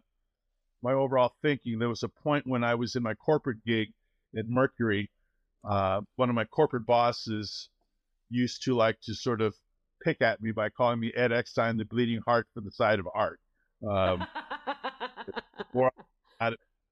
[0.82, 1.80] my overall thinking.
[1.80, 3.90] There was a point when I was in my corporate gig
[4.38, 5.10] at Mercury
[5.68, 7.70] uh, one of my corporate bosses
[8.30, 9.56] used to like to sort of
[10.04, 13.08] pick at me by calling me Ed Eckstine, the bleeding heart for the side of
[13.14, 13.40] art.
[13.88, 14.26] Um,
[15.74, 15.92] or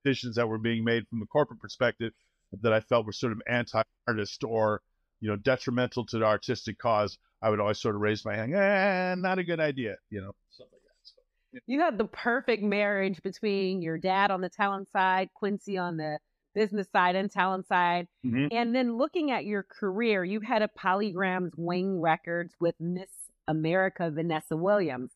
[0.08, 2.13] decisions that were being made from the corporate perspective
[2.62, 4.82] that I felt were sort of anti-artist or
[5.20, 8.54] you know detrimental to the artistic cause, I would always sort of raise my hand.
[8.56, 10.96] Eh, not a good idea, you know, stuff like that.
[11.04, 11.22] So,
[11.54, 11.60] yeah.
[11.67, 16.20] You had the perfect marriage between your dad on the talent side, Quincy on the
[16.56, 18.08] business side and talent side.
[18.26, 18.48] Mm-hmm.
[18.52, 23.10] And then looking at your career, you had a Polygrams Wing Records with Miss
[23.48, 25.12] America Vanessa Williams.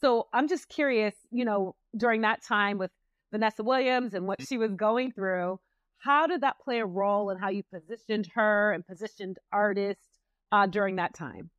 [0.00, 2.90] So I'm just curious, you know, during that time with
[3.34, 5.58] Vanessa Williams and what she was going through,
[5.98, 10.20] how did that play a role in how you positioned her and positioned artists
[10.52, 11.50] uh, during that time?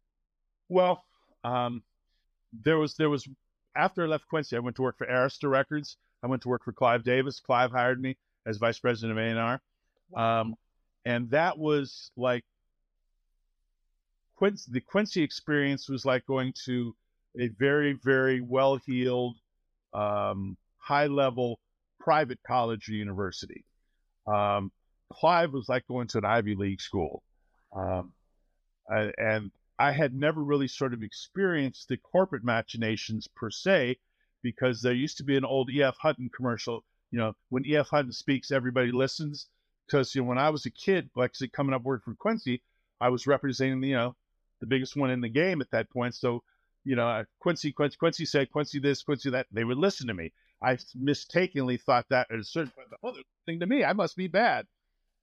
[0.70, 1.04] Well,
[1.44, 1.84] um,
[2.64, 3.28] there was there was
[3.76, 5.98] after I left Quincy, I went to work for Arista Records.
[6.24, 7.42] I went to work for Clive Davis.
[7.42, 9.62] Clive hired me as vice president of A&R.
[10.16, 10.56] Um,
[11.04, 12.46] and that was like
[14.38, 16.96] Quincy, the Quincy experience was like going to
[17.38, 19.36] a very, very well heeled,
[19.94, 21.60] um, high level
[22.06, 23.66] private college or university.
[24.28, 24.72] Um,
[25.12, 27.22] Clive was like going to an Ivy League school.
[27.76, 28.14] Um,
[28.90, 33.98] I, and I had never really sort of experienced the corporate machinations per se,
[34.42, 35.98] because there used to be an old E.F.
[36.00, 37.88] Hutton commercial you know, when E.F.
[37.90, 39.48] Hutton speaks, everybody listens.
[39.86, 42.62] Because you know, when I was a kid, like coming up working for Quincy,
[43.00, 44.16] I was representing you know
[44.60, 46.16] the biggest one in the game at that point.
[46.16, 46.44] So
[46.84, 49.48] you know, Quincy, Quincy, Quincy said Quincy this, Quincy that.
[49.52, 50.34] They would listen to me.
[50.62, 53.84] I mistakenly thought that at a certain point, oh, they're listening to me.
[53.84, 54.66] I must be bad.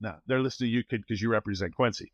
[0.01, 2.13] No, they're listening to you, kid, because you represent Quincy.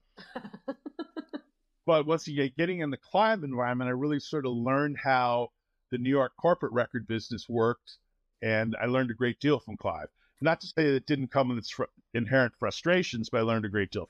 [1.87, 5.49] but once you get getting in the Clive environment, I really sort of learned how
[5.91, 7.97] the New York corporate record business worked,
[8.43, 10.09] and I learned a great deal from Clive.
[10.41, 13.65] Not to say that it didn't come with its fr- inherent frustrations, but I learned
[13.65, 14.09] a great deal.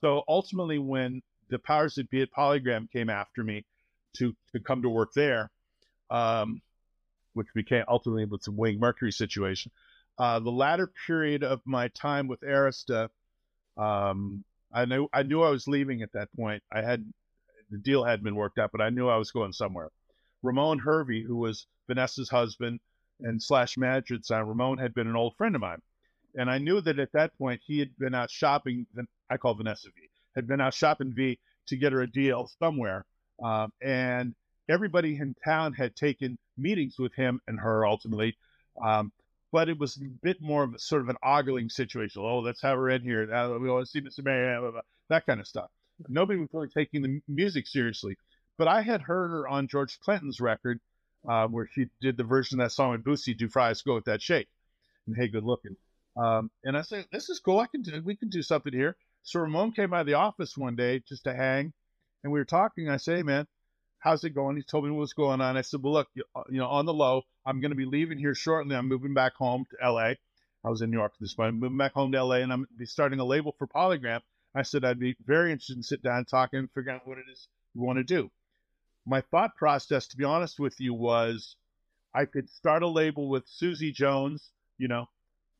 [0.00, 3.64] So ultimately, when the powers that be at Polygram came after me
[4.18, 5.50] to to come to work there,
[6.10, 6.60] um,
[7.36, 9.70] which became ultimately with the Wing Mercury situation,
[10.18, 13.08] uh, the latter period of my time with Arista,
[13.76, 16.62] um, I knew I knew I was leaving at that point.
[16.72, 17.04] I had
[17.70, 19.90] the deal had been worked out, but I knew I was going somewhere.
[20.42, 22.80] Ramon Hervey, who was Vanessa's husband
[23.20, 25.82] and slash manager at Sound, Ramon had been an old friend of mine.
[26.34, 28.86] And I knew that at that point he had been out shopping,
[29.30, 33.04] I call Vanessa V, had been out shopping V to get her a deal somewhere.
[33.42, 34.34] Um, and
[34.68, 38.36] everybody in town had taken meetings with him and her ultimately.
[38.82, 39.12] Um,
[39.52, 42.22] but it was a bit more of a sort of an ogling situation.
[42.22, 43.32] Oh, let's have her in here.
[43.32, 44.24] Uh, we want to see Mr.
[44.24, 44.72] Mary,
[45.08, 45.70] that kind of stuff.
[46.08, 48.16] Nobody was really taking the music seriously.
[48.58, 50.80] But I had heard her on George Clinton's record
[51.28, 54.04] uh, where she did the version of that song with Bootsy, Do Fries Go With
[54.04, 54.48] That Shake.
[55.06, 55.76] And hey, good looking.
[56.16, 57.60] Um, and I said, this is cool.
[57.60, 58.96] I can do, we can do something here.
[59.22, 61.72] So Ramon came by the office one day just to hang,
[62.22, 62.88] and we were talking.
[62.88, 63.46] I say, hey, man,
[64.06, 64.56] how's it going?
[64.56, 65.56] He told me what's going on.
[65.56, 67.86] I said, well, look, you, uh, you know, on the low, I'm going to be
[67.86, 68.76] leaving here shortly.
[68.76, 70.12] I'm moving back home to LA.
[70.64, 71.48] I was in New York at this point.
[71.48, 74.20] I'm moving back home to LA, and I'm be starting a label for Polygram.
[74.54, 77.18] I said I'd be very interested in sit down and talk and figure out what
[77.18, 78.30] it is we want to do.
[79.04, 81.56] My thought process, to be honest with you, was
[82.14, 85.08] I could start a label with Susie Jones, you know,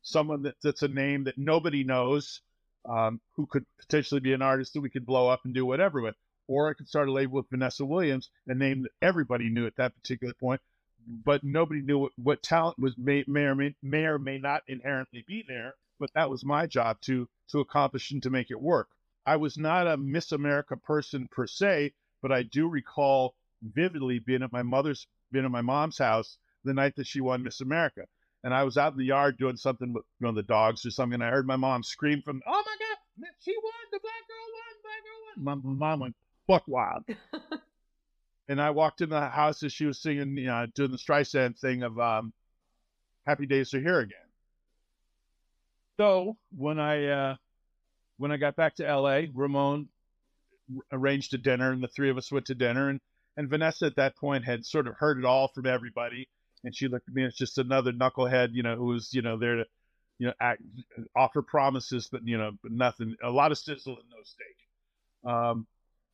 [0.03, 2.39] someone that, that's a name that nobody knows,
[2.87, 6.01] um, who could potentially be an artist that we could blow up and do whatever
[6.01, 6.15] with.
[6.47, 9.75] Or I could start a label with Vanessa Williams, a name that everybody knew at
[9.75, 10.61] that particular point,
[11.07, 14.63] but nobody knew what, what talent was may, may or may, may or may not
[14.67, 15.75] inherently be there.
[15.99, 18.89] But that was my job to to accomplish and to make it work.
[19.25, 24.43] I was not a Miss America person per se, but I do recall vividly being
[24.43, 28.07] at my mother's, being at my mom's house the night that she won Miss America
[28.43, 30.91] and I was out in the yard doing something with you know the dogs or
[30.91, 31.15] something.
[31.15, 33.73] And I heard my mom scream from, "Oh my God, she won!
[33.91, 34.75] The black girl won!
[34.83, 36.15] Black girl won!" My mom went
[36.47, 37.03] buck wild.
[38.49, 41.59] and I walked in the house as she was singing, you know, doing the Streisand
[41.59, 42.33] thing of um,
[43.25, 44.17] "Happy Days Are Here Again."
[45.97, 47.35] So when I uh,
[48.17, 49.89] when I got back to L.A., Ramon
[50.91, 52.89] arranged a dinner, and the three of us went to dinner.
[52.89, 53.01] And
[53.35, 56.27] and Vanessa at that point had sort of heard it all from everybody
[56.63, 59.37] and she looked at me as just another knucklehead, you know, who was, you know,
[59.37, 59.65] there to,
[60.19, 60.61] you know, act,
[61.15, 63.15] offer promises, but you know, but nothing.
[63.23, 65.31] A lot of sizzle and no steak.
[65.31, 65.67] Um,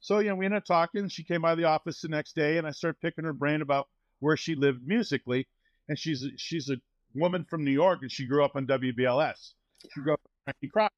[0.04, 1.08] so you know, we ended up talking.
[1.08, 3.88] She came by the office the next day, and I started picking her brain about
[4.20, 5.48] where she lived musically.
[5.88, 6.76] And she's a, she's a
[7.16, 9.54] woman from New York, and she grew up on WBLS.
[9.94, 10.94] She grew up on Frankie Crocker.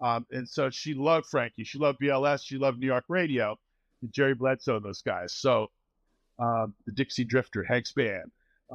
[0.00, 1.62] Um, and so she loved Frankie.
[1.62, 2.44] She loved BLS.
[2.44, 3.56] She loved New York radio,
[4.10, 5.32] Jerry Bledsoe, and those guys.
[5.32, 5.68] So
[6.40, 8.24] uh, the Dixie Drifter, Hank Spann.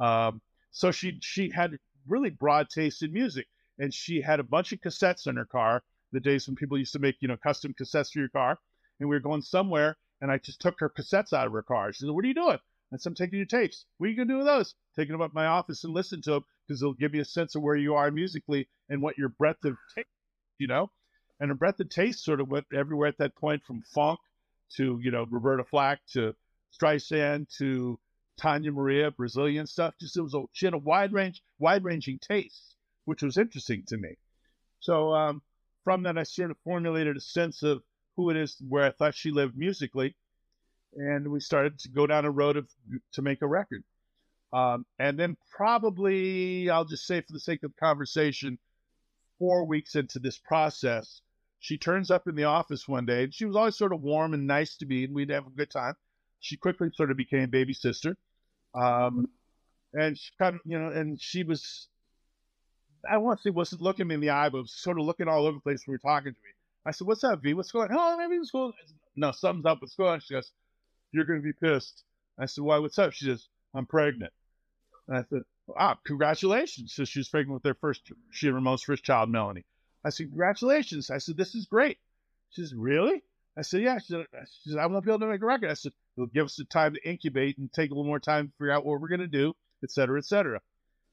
[0.00, 1.76] Um, so she she had
[2.08, 3.46] really broad taste in music,
[3.78, 5.82] and she had a bunch of cassettes in her car.
[6.12, 8.58] The days when people used to make you know custom cassettes for your car,
[9.02, 11.92] and we were going somewhere, and I just took her cassettes out of her car.
[11.92, 12.60] She said, "What are you doing?"
[12.92, 13.84] I said, "I'm taking your tapes.
[13.98, 16.30] What are you gonna do with those?" Taking them up my office and listen to
[16.30, 19.28] them because it'll give you a sense of where you are musically and what your
[19.28, 20.06] breadth of taste,
[20.58, 20.92] you know.
[21.40, 24.20] And her breadth of taste sort of went everywhere at that point, from funk
[24.76, 26.36] to you know Roberta Flack to
[26.70, 27.98] Streisand to
[28.36, 29.98] Tania Maria, Brazilian stuff.
[29.98, 33.82] Just it was a she had a wide range, wide ranging taste, which was interesting
[33.88, 34.16] to me.
[34.78, 35.42] So um,
[35.82, 37.82] from that, I sort of formulated a sense of
[38.16, 40.14] who it is where I thought she lived musically,
[40.94, 42.68] and we started to go down a road of
[43.12, 43.84] to make a record.
[44.52, 48.58] Um, and then probably I'll just say for the sake of conversation,
[49.38, 51.22] four weeks into this process,
[51.58, 54.34] she turns up in the office one day, and she was always sort of warm
[54.34, 55.94] and nice to me, and we'd have a good time
[56.42, 58.16] she quickly sort of became baby sister.
[58.74, 59.28] Um,
[59.94, 61.88] and she kind of, you know, and she was,
[63.08, 65.28] I want to say wasn't looking me in the eye, but was sort of looking
[65.28, 66.50] all over the place when we were talking to me.
[66.84, 67.54] I said, What's up, V?
[67.54, 68.20] What's going on?
[68.20, 68.72] Oh, it's going
[69.16, 69.80] No, something's up.
[69.80, 70.20] What's going?
[70.20, 70.50] She goes,
[71.12, 72.04] You're going to be pissed.
[72.38, 72.78] I said, Why?
[72.78, 73.12] What's up?
[73.12, 74.32] She says, I'm pregnant.
[75.08, 75.42] And I said,
[75.78, 76.94] Ah, congratulations.
[76.94, 79.64] So she was pregnant with their first, she and Ramon's first child, Melanie.
[80.04, 81.10] I said, Congratulations.
[81.10, 81.98] I said, This is great.
[82.50, 83.22] She says, Really?
[83.56, 83.98] I said, Yeah.
[83.98, 84.26] She said,
[84.62, 85.70] she said I want to be able to make a record.
[85.70, 88.48] I said, It'll give us the time to incubate and take a little more time
[88.48, 90.60] to figure out what we're going to do, et cetera, et cetera.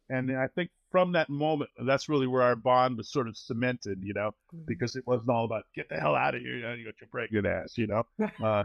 [0.09, 3.99] And I think from that moment, that's really where our bond was sort of cemented,
[4.03, 4.65] you know, mm-hmm.
[4.65, 6.99] because it wasn't all about get the hell out of here, you, know, you got
[6.99, 8.03] your pregnant ass, you know.
[8.43, 8.63] Uh,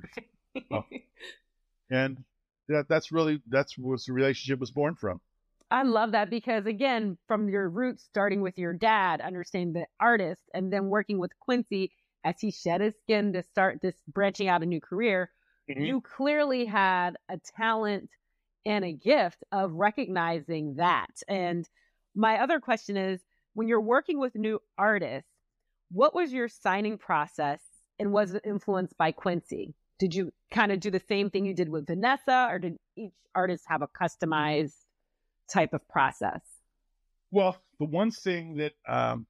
[0.70, 0.86] well,
[1.90, 2.22] and
[2.68, 5.20] that, that's really that's what the relationship was born from.
[5.70, 10.42] I love that because again, from your roots, starting with your dad, understanding the artist,
[10.54, 11.90] and then working with Quincy
[12.24, 15.30] as he shed his skin to start this branching out a new career,
[15.68, 15.82] mm-hmm.
[15.82, 18.08] you clearly had a talent
[18.64, 21.22] and a gift of recognizing that.
[21.28, 21.68] And
[22.14, 23.20] my other question is
[23.54, 25.28] when you're working with new artists,
[25.90, 27.60] what was your signing process
[27.98, 29.74] and was it influenced by Quincy?
[29.98, 33.12] Did you kind of do the same thing you did with Vanessa, or did each
[33.34, 34.74] artist have a customized
[35.52, 36.40] type of process?
[37.30, 39.26] Well, the one thing that um,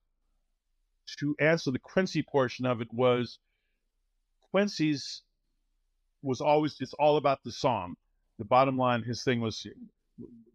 [1.19, 3.39] to answer the Quincy portion of it was
[4.51, 5.23] Quincy's
[6.23, 7.97] was always it's all about the song.
[8.39, 9.67] The bottom line, his thing was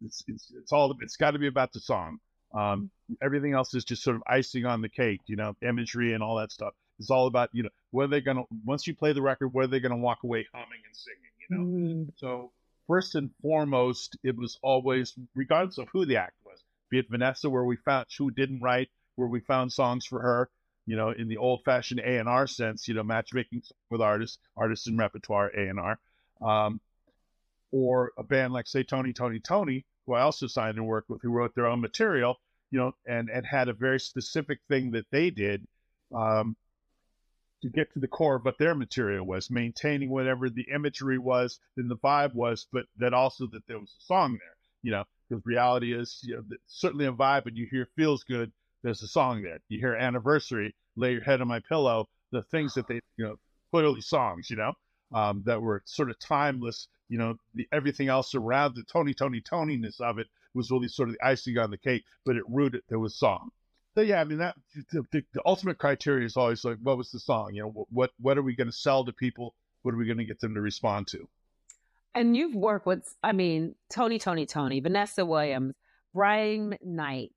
[0.04, 2.20] it's it's, it's all it's got to be about the song.
[2.54, 2.90] Um,
[3.22, 6.38] everything else is just sort of icing on the cake, you know, imagery and all
[6.38, 6.74] that stuff.
[7.00, 9.66] It's all about you know what are they gonna once you play the record, what
[9.66, 11.64] are they gonna walk away humming and singing, you know.
[11.64, 12.10] Mm-hmm.
[12.18, 12.52] So
[12.88, 17.50] first and foremost, it was always regardless of who the act was, be it Vanessa,
[17.50, 20.50] where we found who didn't write, where we found songs for her,
[20.86, 24.88] you know, in the old-fashioned A and R sense, you know, matchmaking with artists, artists
[24.88, 26.00] in repertoire A and R,
[26.42, 26.82] um,
[27.72, 31.22] or a band like say Tony Toni Toné, who I also signed and worked with,
[31.22, 32.38] who wrote their own material,
[32.72, 35.66] you know, and and had a very specific thing that they did.
[36.14, 36.56] Um,
[37.62, 41.60] to get to the core of what their material was, maintaining whatever the imagery was
[41.78, 45.04] and the vibe was, but that also that there was a song there, you know,
[45.28, 48.52] because reality is, you know, certainly a vibe and you hear feels good,
[48.82, 49.60] there's a song there.
[49.68, 53.36] You hear anniversary, lay your head on my pillow, the things that they, you know,
[53.72, 54.74] clearly songs, you know,
[55.14, 59.42] um, that were sort of timeless, you know, the, everything else around the Tony, Tony,
[59.42, 62.84] Toniness of it was really sort of the icing on the cake, but it rooted,
[62.90, 63.52] there was song
[63.96, 64.56] so yeah, I mean that
[64.92, 67.54] the, the, the, ultimate criteria is always like, what was the song?
[67.54, 69.56] You know, what what are we going to sell to people?
[69.82, 71.28] What are we going to get them to respond to?
[72.16, 75.76] And you've worked with, I mean, Tony, Toni, Toné, Vanessa Williams,
[76.14, 77.32] Brian McKnight.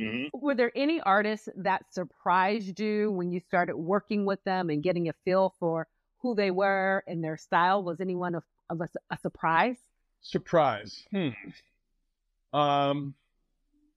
[0.00, 0.38] Mm-hmm.
[0.40, 5.08] Were there any artists that surprised you when you started working with them and getting
[5.08, 5.86] a feel for
[6.24, 7.84] who they were and their style?
[7.84, 9.76] Was anyone of, of a, a surprise?
[10.22, 11.04] Surprise.
[11.10, 11.28] Hmm.
[12.58, 13.14] Um,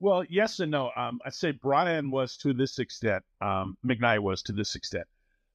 [0.02, 0.92] well, yes and no.
[0.94, 3.24] Um, I'd say Brian was to this extent.
[3.40, 5.06] Um, McKnight was to this extent.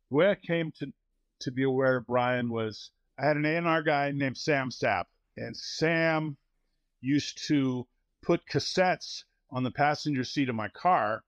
[0.08, 0.92] Where I came to
[1.40, 5.04] to be aware of Brian was I had an A&R guy named Sam Sapp,
[5.36, 6.38] and Sam
[7.02, 7.86] used to
[8.22, 11.22] put cassettes on the passenger seat of my car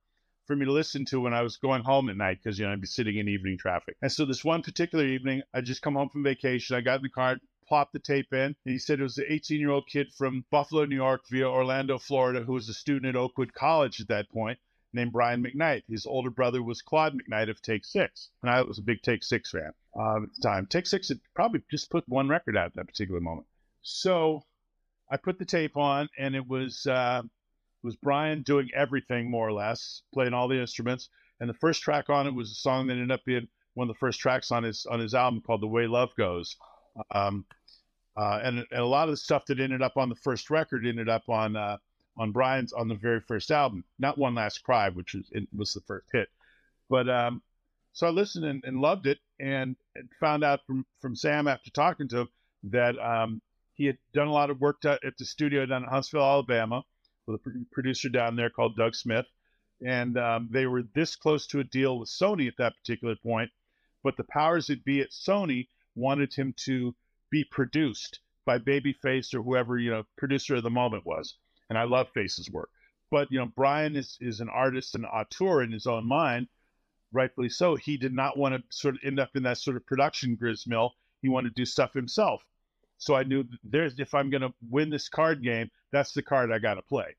[0.47, 2.73] for me to listen to when I was going home at night because you know
[2.73, 3.97] I'd be sitting in evening traffic.
[4.03, 6.77] And so this one particular evening, I just come home from vacation.
[6.77, 8.39] I got in the car, plopped the tape in.
[8.41, 11.49] And he said it was an 18 year old kid from Buffalo, New York, via
[11.49, 14.59] Orlando, Florida, who was a student at Oakwood College at that point,
[14.93, 15.83] named Brian McKnight.
[15.89, 18.31] His older brother was Claude McKnight of Take Six.
[18.43, 20.67] And I was a big Take Six fan um, at the time.
[20.67, 23.47] Take Six had probably just put one record out at that particular moment.
[23.83, 24.43] So
[25.11, 26.87] I put the tape on, and it was.
[26.87, 27.23] Uh,
[27.85, 31.11] was Brian doing everything more or less, playing all the instruments.
[31.39, 33.95] And the first track on it was a song that ended up being one of
[33.95, 36.57] the first tracks on his on his album called "The Way Love Goes."
[37.15, 37.45] Um,
[38.17, 40.87] uh, and, and, a lot of the stuff that ended up on the first record
[40.87, 41.77] ended up on uh,
[42.17, 45.81] on Brian's on the very first album, not One Last Cry, which was was the
[45.83, 46.29] first hit.
[46.89, 47.43] But um,
[47.93, 51.71] so I listened and, and loved it, and, and, found out from from Sam after
[51.71, 52.29] talking to him
[52.65, 53.43] that um,
[53.75, 56.85] he had done a lot of work to, at the studio down in Huntsville, Alabama,
[57.27, 59.27] with a producer down there called Doug Smith,
[59.85, 63.51] and um, they were this close to a deal with Sony at that particular point,
[64.03, 66.95] but the powers that be at Sony wanted him to
[67.31, 71.37] be produced by Babyface or whoever you know producer of the moment was.
[71.71, 72.71] And I love Face's work,
[73.11, 76.49] but you know Brian is is an artist and auteur in his own mind,
[77.11, 77.77] rightfully so.
[77.77, 80.95] He did not want to sort of end up in that sort of production gristmill.
[81.23, 82.43] He wanted to do stuff himself.
[82.99, 86.53] So I knew there's if I'm going to win this card game, that's the card
[86.53, 87.17] I got to play.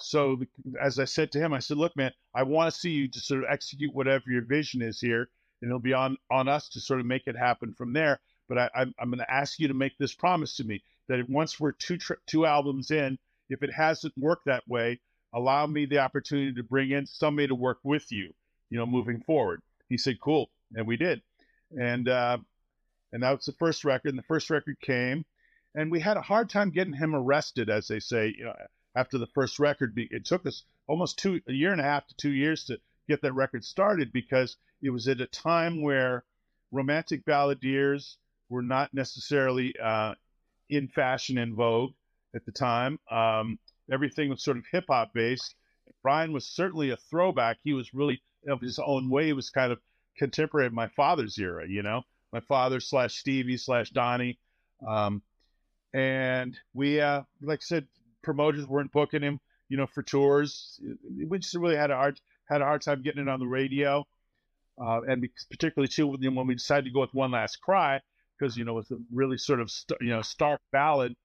[0.00, 0.40] So
[0.80, 3.20] as I said to him, I said, "Look, man, I want to see you to
[3.20, 5.28] sort of execute whatever your vision is here,
[5.60, 8.20] and it'll be on on us to sort of make it happen from there.
[8.48, 11.28] But I, I'm, I'm going to ask you to make this promise to me that
[11.28, 13.18] once we're two tri- two albums in,
[13.50, 15.00] if it hasn't worked that way,
[15.34, 18.32] allow me the opportunity to bring in somebody to work with you,
[18.70, 19.60] you know, moving forward.
[19.88, 21.22] He said, "Cool," and we did,
[21.78, 22.38] and uh,
[23.12, 24.10] and that was the first record.
[24.10, 25.24] And the first record came,
[25.74, 28.34] and we had a hard time getting him arrested, as they say.
[28.36, 28.54] You know,
[28.94, 32.16] after the first record, it took us almost two a year and a half to
[32.16, 32.78] two years to
[33.08, 36.24] get that record started because it was at a time where
[36.70, 38.16] romantic balladeers
[38.48, 40.14] were not necessarily uh,
[40.68, 41.92] in fashion and vogue
[42.34, 42.98] at the time.
[43.10, 43.58] Um,
[43.90, 45.54] everything was sort of hip hop based.
[46.02, 47.58] Brian was certainly a throwback.
[47.62, 49.26] He was really of his own way.
[49.26, 49.80] He was kind of
[50.16, 52.02] contemporary of my father's era, you know,
[52.32, 54.38] my father slash Stevie slash Donnie.
[54.86, 55.22] Um,
[55.94, 57.86] and we, uh, like I said,
[58.22, 60.80] promoters weren't booking him, you know, for tours.
[61.28, 64.06] We just really had a hard had a hard time getting it on the radio.
[64.80, 68.00] uh, and particularly too when we decided to go with One Last Cry
[68.38, 71.16] because you know it's a really sort of st- you know stark ballad,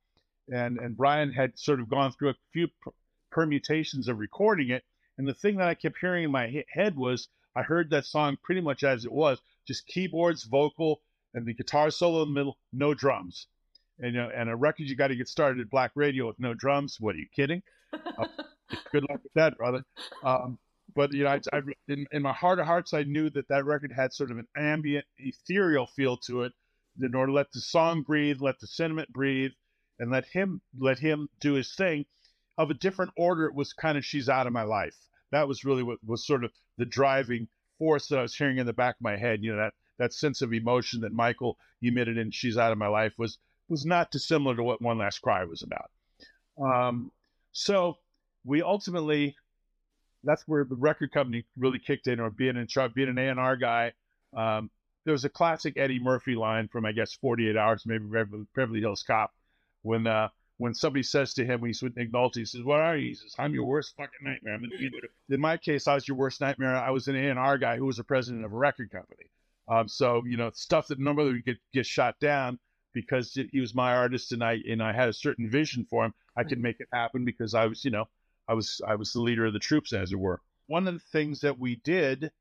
[0.51, 2.91] and and Brian had sort of gone through a few per-
[3.31, 4.83] permutations of recording it,
[5.17, 8.37] and the thing that I kept hearing in my head was I heard that song
[8.41, 11.01] pretty much as it was, just keyboards, vocal,
[11.33, 13.47] and the guitar solo in the middle, no drums.
[13.99, 16.39] And you know, and a record you got to get started at Black Radio with
[16.39, 16.97] no drums.
[16.99, 17.61] What are you kidding?
[17.93, 18.25] Uh,
[18.91, 19.83] good luck with that, brother.
[20.23, 20.57] Um,
[20.95, 23.65] but you know, I, I, in, in my heart of hearts, I knew that that
[23.65, 26.53] record had sort of an ambient, ethereal feel to it.
[27.01, 29.51] In order to let the song breathe, let the sentiment breathe,
[29.99, 32.05] and let him let him do his thing.
[32.57, 34.95] Of a different order, it was kind of "She's Out of My Life."
[35.31, 37.47] That was really what was sort of the driving
[37.77, 39.43] force that I was hearing in the back of my head.
[39.43, 42.87] You know, that that sense of emotion that Michael emitted in "She's Out of My
[42.87, 43.37] Life" was
[43.69, 45.91] was not dissimilar to what "One Last Cry" was about.
[46.61, 47.11] Um,
[47.51, 47.97] so
[48.45, 49.35] we ultimately
[50.23, 53.39] that's where the record company really kicked in, or being in being an A and
[53.39, 53.93] R guy.
[54.35, 54.69] Um,
[55.05, 58.05] there was a classic Eddie Murphy line from I guess 48 Hours, maybe
[58.55, 59.31] Beverly Hills Cop,
[59.81, 62.79] when uh, when somebody says to him, when he's with Nick Nolte, he says, "What
[62.79, 64.59] are you?" He says, "I'm your worst fucking nightmare."
[65.29, 66.75] in my case, I was your worst nightmare.
[66.75, 69.25] I was an A and R guy who was the president of a record company.
[69.67, 72.59] Um, so you know, stuff that normally would get get shot down
[72.93, 76.13] because he was my artist and I and I had a certain vision for him.
[76.37, 78.05] I could make it happen because I was, you know,
[78.47, 80.41] I was I was the leader of the troops, as it were.
[80.67, 82.31] One of the things that we did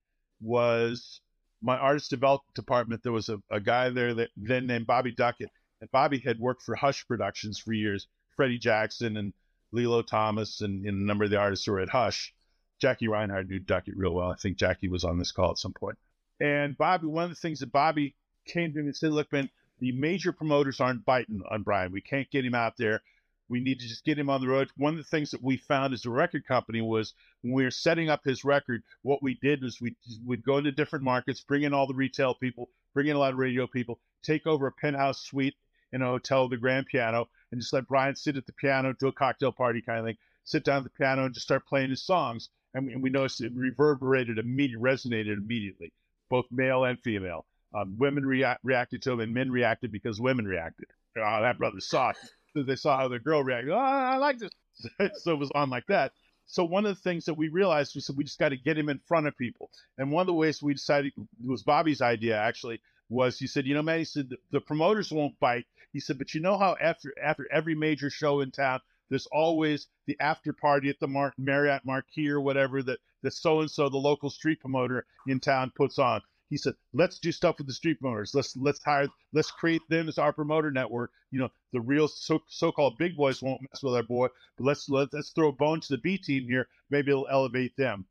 [0.41, 1.21] was
[1.63, 3.03] my artist development department.
[3.03, 5.51] There was a, a guy there that then named Bobby Duckett,
[5.83, 8.07] and Bobby had worked for Hush Productions for years.
[8.37, 9.33] Freddie Jackson and
[9.73, 12.33] Lillo Thomas and, and a number of the artists who were at Hush.
[12.81, 14.31] Jackie Reinhardt knew Duckett real well.
[14.31, 15.99] I think Jackie was on this call at some point.
[16.41, 18.15] And Bobby, one of the things that Bobby
[18.47, 21.91] came to me and said, "Look, man, the major promoters aren't biting on Brian.
[21.91, 23.03] We can't get him out there.
[23.49, 24.71] We need to just get him on the road.
[24.77, 27.73] One of the things that we found as a record company was when we were
[27.73, 31.65] setting up his record, what we did was we would go into different markets, bring
[31.65, 34.73] in all the retail people, bring in a lot of radio people, take over a
[34.73, 35.57] penthouse suite
[35.93, 39.09] in a hotel, the grand piano, and just let Brian sit at the piano, do
[39.09, 41.91] a cocktail party kind of thing, sit down at the piano and just start playing
[41.91, 42.49] his songs.
[42.75, 45.93] And we, and we noticed it reverberated immediately, resonated immediately,
[46.31, 47.45] both male and female.
[47.75, 50.87] Um, women rea- reacted to him, and men reacted because women reacted.
[51.19, 52.17] Oh, that brother saw it
[52.55, 53.73] they saw how the girl reacted.
[53.73, 54.51] Oh, I like this.
[55.23, 56.13] so it was on like that.
[56.47, 58.77] So one of the things that we realized was that we just got to get
[58.77, 59.71] him in front of people.
[59.97, 61.13] And one of the ways we decided
[61.45, 65.11] was Bobby's idea actually was he said, you know, man, he said the, the promoters
[65.11, 65.67] won't bite.
[65.93, 68.81] He said, but you know how after after every major show in town,
[69.11, 73.61] there's always the after party at the Mar- Marriott Marquis or whatever that that so
[73.61, 76.23] and so the local street promoter in town puts on.
[76.49, 78.35] He said, "Let's do stuff with the street promoters.
[78.35, 79.09] Let's let's hire.
[79.33, 81.11] Let's create them as our promoter network.
[81.31, 84.89] You know, the real so so-called big boys won't mess with our boy, but let's
[84.89, 86.69] let, let's throw a bone to the B team here.
[86.91, 88.07] Maybe it'll elevate them."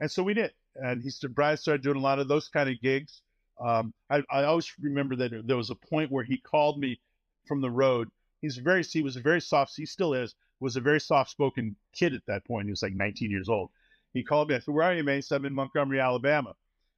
[0.00, 0.52] And so we did.
[0.76, 3.22] And he started, Brian started doing a lot of those kind of gigs.
[3.60, 7.00] Um, I, I always remember that there was a point where he called me
[7.46, 8.08] from the road.
[8.40, 9.74] He's very he was a very soft.
[9.76, 12.66] He still is was a very soft spoken kid at that point.
[12.66, 13.70] He was like 19 years old.
[14.12, 14.56] He called me.
[14.56, 16.54] I said, "Where are you, man?" He said, "I'm in Montgomery, Alabama."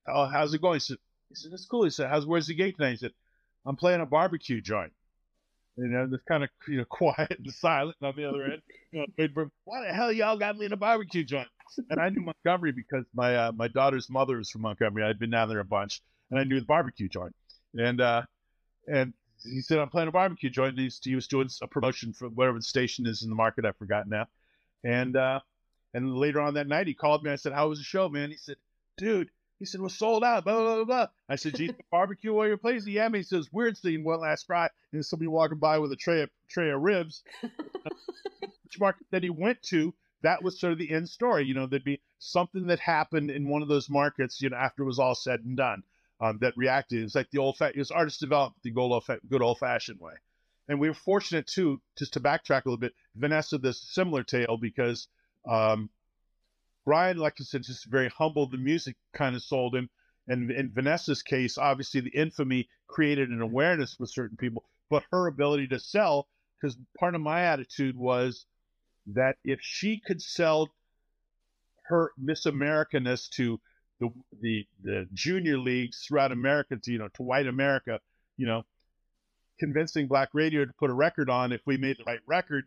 [0.09, 0.77] oh, how's it going?
[0.77, 0.99] He said,
[1.29, 1.85] he said, it's cool.
[1.85, 2.91] He said, how's, where's the gate tonight?
[2.91, 3.13] He said,
[3.65, 4.93] I'm playing a barbecue joint.
[5.77, 8.63] You know, it's kind of you know quiet and silent on the other end.
[8.93, 11.49] You know, why the hell y'all got me in a barbecue joint?
[11.91, 15.03] And I knew Montgomery because my uh, my daughter's mother is from Montgomery.
[15.03, 16.01] I'd been down there a bunch,
[16.31, 17.35] and I knew the barbecue joint.
[17.79, 18.23] And uh,
[18.87, 19.13] and
[19.43, 20.79] he said, I'm playing a barbecue joint.
[20.79, 23.65] He, he was doing a promotion for whatever the station is in the market.
[23.65, 24.27] I've forgotten now.
[24.85, 25.41] And uh,
[25.95, 27.31] and later on that night, he called me.
[27.31, 28.31] I said, How was the show, man?
[28.31, 28.57] He said,
[28.97, 30.85] Dude, he said, "Was sold out." Blah blah blah.
[30.85, 31.07] blah.
[31.29, 33.21] I said, "Geez, barbecue while you're placing?" Yeah, man.
[33.21, 36.31] He says, "Weird scene one last Friday, and somebody walking by with a tray of
[36.49, 41.09] tray of ribs." Which market that he went to, that was sort of the end
[41.09, 41.47] story.
[41.47, 44.43] You know, there'd be something that happened in one of those markets.
[44.43, 45.83] You know, after it was all said and done,
[46.21, 47.03] um, that reacted.
[47.03, 50.15] It's like the old fa- it was artist development, the old good old fashioned way.
[50.69, 52.95] And we were fortunate too, just to backtrack a little bit.
[53.15, 55.09] Vanessa, this similar tale because
[55.49, 55.91] um,
[56.85, 58.49] Brian, like I said, just very humble.
[58.49, 59.89] The music kind of sold him.
[60.29, 65.29] And in Vanessa's case, obviously the infamy created an awareness with certain people, but her
[65.29, 66.27] ability to sell,
[66.61, 68.47] because part of my attitude was
[69.07, 70.69] that if she could sell
[71.85, 73.61] her Miss Americaness to
[74.01, 78.01] the, the the junior leagues throughout America to you know to white America,
[78.37, 78.65] you know,
[79.59, 82.65] convincing black radio to put a record on if we made the right record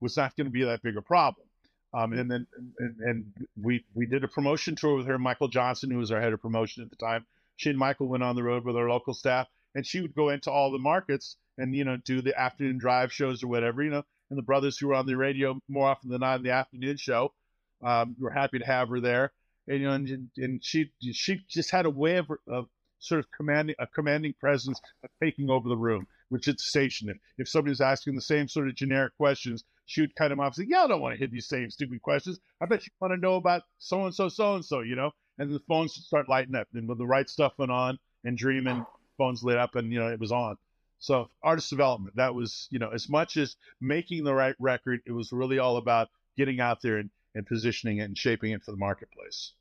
[0.00, 1.46] was not going to be that big a problem.
[1.94, 2.46] Um, and then
[2.78, 3.24] and, and,
[3.62, 6.40] we we did a promotion tour with her, Michael Johnson, who was our head of
[6.40, 7.26] promotion at the time.
[7.56, 10.30] She and Michael went on the road with our local staff, and she would go
[10.30, 13.90] into all the markets and you know do the afternoon drive shows or whatever, you
[13.90, 14.04] know.
[14.30, 16.96] And the brothers who were on the radio more often than not in the afternoon
[16.96, 17.34] show,
[17.82, 19.32] um, we're happy to have her there.
[19.68, 22.66] And you know, and, and she she just had a way of, of
[23.02, 27.12] sort of commanding a commanding presence of taking over the room, which it's station.
[27.36, 30.56] If, somebody was asking the same sort of generic questions, she would cut them off
[30.56, 32.38] and say, Yeah, I don't want to hear these same stupid questions.
[32.60, 35.10] I bet you want to know about so and so, so and so, you know?
[35.38, 36.68] And the phones start lighting up.
[36.74, 38.84] And when the right stuff went on and dreaming,
[39.18, 40.56] phones lit up and, you know, it was on.
[40.98, 45.12] So artist development, that was, you know, as much as making the right record, it
[45.12, 48.70] was really all about getting out there and, and positioning it and shaping it for
[48.70, 49.52] the marketplace.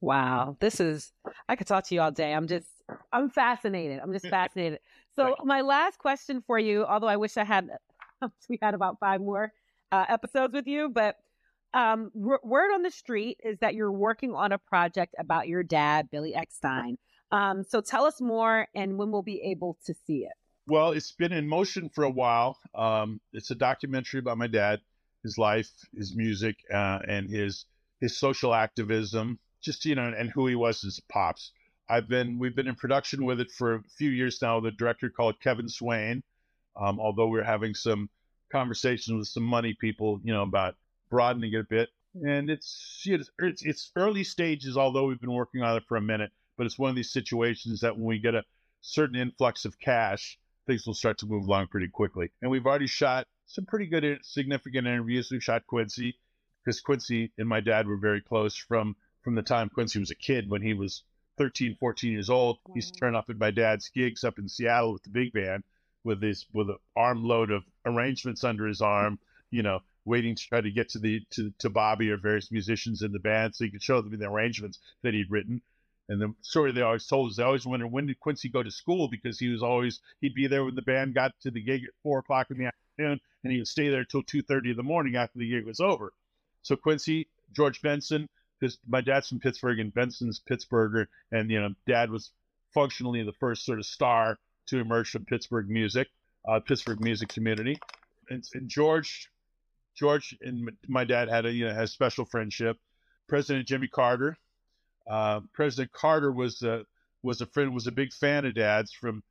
[0.00, 0.56] Wow.
[0.60, 1.12] This is,
[1.48, 2.32] I could talk to you all day.
[2.32, 2.68] I'm just,
[3.12, 4.00] I'm fascinated.
[4.02, 4.80] I'm just fascinated.
[5.16, 7.68] So, my last question for you, although I wish I had,
[8.48, 9.52] we had about five more
[9.92, 11.16] uh, episodes with you, but
[11.74, 15.62] um, r- word on the street is that you're working on a project about your
[15.62, 16.96] dad, Billy Eckstine.
[17.32, 20.32] Um, so, tell us more and when we'll be able to see it.
[20.66, 22.56] Well, it's been in motion for a while.
[22.74, 24.80] Um, it's a documentary about my dad,
[25.22, 27.66] his life, his music, uh, and his
[28.00, 31.52] his social activism just you know, and who he was as pops.
[31.88, 34.60] I've been we've been in production with it for a few years now.
[34.60, 36.22] The director called Kevin Swain.
[36.80, 38.08] Um, although we're having some
[38.50, 40.76] conversations with some money people, you know, about
[41.10, 41.88] broadening it a bit.
[42.14, 46.30] And it's it's it's early stages, although we've been working on it for a minute.
[46.56, 48.44] But it's one of these situations that when we get a
[48.82, 52.30] certain influx of cash, things will start to move along pretty quickly.
[52.40, 55.28] And we've already shot some pretty good, significant interviews.
[55.30, 56.16] We've shot Quincy
[56.64, 60.14] because Quincy and my dad were very close from from the time Quincy was a
[60.14, 61.02] kid when he was
[61.36, 62.58] 13, 14 years old.
[62.64, 62.74] Wow.
[62.74, 65.32] He used to turn up at my dad's gigs up in Seattle with the big
[65.32, 65.64] band
[66.04, 69.18] with this with an armload of arrangements under his arm,
[69.50, 73.02] you know, waiting to try to get to the to, to Bobby or various musicians
[73.02, 75.60] in the band so he could show them the arrangements that he'd written.
[76.08, 78.70] And the story they always told is they always wondered when did Quincy go to
[78.70, 81.82] school because he was always he'd be there when the band got to the gig
[81.82, 84.82] at four o'clock in the afternoon and he would stay there two thirty in the
[84.82, 86.12] morning after the gig was over.
[86.62, 88.28] So Quincy, George Benson,
[88.58, 92.32] because my dad's from Pittsburgh and Benson's Pittsburgher, and you know, dad was
[92.74, 96.08] functionally the first sort of star to emerge from Pittsburgh music,
[96.46, 97.78] uh, Pittsburgh music community.
[98.28, 99.28] And, and, George,
[99.96, 102.78] George and my dad had a you know has special friendship.
[103.28, 104.36] President Jimmy Carter,
[105.08, 106.84] uh, President Carter was a
[107.22, 108.92] was a friend was a big fan of Dad's.
[108.92, 109.22] From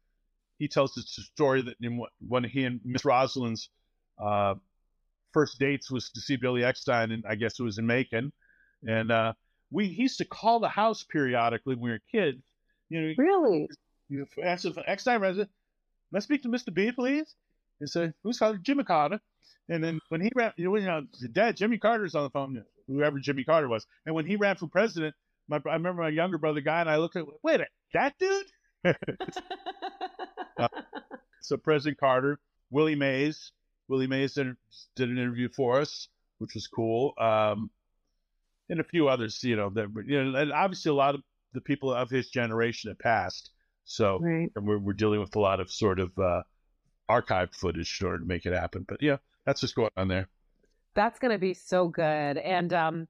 [0.60, 1.76] he tells us a story that
[2.28, 3.70] when he and Miss Rosalynn's
[4.24, 4.56] uh,
[5.34, 8.32] first dates was to see Billy Eckstine, and I guess it was in Macon
[8.88, 9.34] and uh,
[9.72, 12.42] we used to call the house periodically when we were kids.
[12.90, 13.70] You know, really?
[14.10, 15.52] You asked if next time resident,
[16.12, 16.74] let's speak to Mr.
[16.74, 17.36] B, please.
[17.80, 19.20] And say, who's calling Jimmy Carter?
[19.70, 22.64] And then when he ran, you know, you know, dad, Jimmy Carter's on the phone,
[22.88, 23.86] whoever Jimmy Carter was.
[24.06, 25.16] And when he ran for president,
[25.48, 27.62] my I remember my younger brother guy and I looked at, wait,
[27.94, 28.46] that dude?
[30.60, 30.68] uh,
[31.42, 32.40] so President Carter,
[32.70, 33.52] Willie Mays,
[33.88, 34.56] Willie Mays did,
[34.96, 36.08] did an interview for us,
[36.38, 37.14] which was cool.
[37.18, 37.70] Um,
[38.70, 41.22] and a few others, you know, that you know, and obviously a lot of
[41.54, 43.50] the people of his generation have passed.
[43.86, 44.52] So right.
[44.56, 46.44] and we're we're dealing with a lot of sort of uh,
[47.10, 48.86] archived footage in order to make it happen.
[48.88, 50.30] But yeah, that's what's going on there.
[50.94, 52.04] That's going to be so good.
[52.38, 53.08] And um,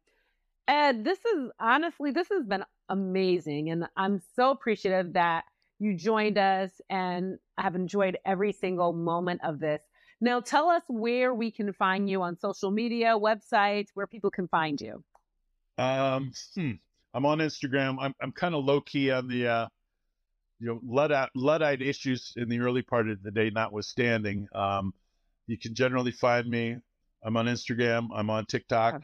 [0.67, 5.43] Ed, this is honestly, this has been amazing, and I'm so appreciative that
[5.79, 9.81] you joined us, and I've enjoyed every single moment of this.
[10.21, 14.47] Now, tell us where we can find you on social media, websites, where people can
[14.49, 15.01] find you.
[15.77, 16.71] Um, hmm.
[17.13, 17.97] I'm on Instagram.
[17.99, 19.67] I'm I'm kind of low key on the uh,
[20.59, 24.47] you know luddite luddite issues in the early part of the day, notwithstanding.
[24.53, 24.93] Um,
[25.47, 26.75] you can generally find me.
[27.23, 28.09] I'm on Instagram.
[28.13, 29.01] I'm on TikTok.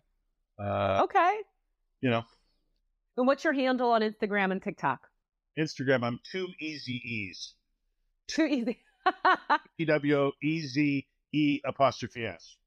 [0.62, 1.38] Uh, okay.
[2.02, 2.24] You know.
[3.18, 5.00] And what's your handle on Instagram and TikTok?
[5.58, 6.04] Instagram.
[6.04, 7.54] I'm two easy e's.
[8.28, 8.80] Too easy.
[9.78, 12.58] E W O E Z E apostrophe S.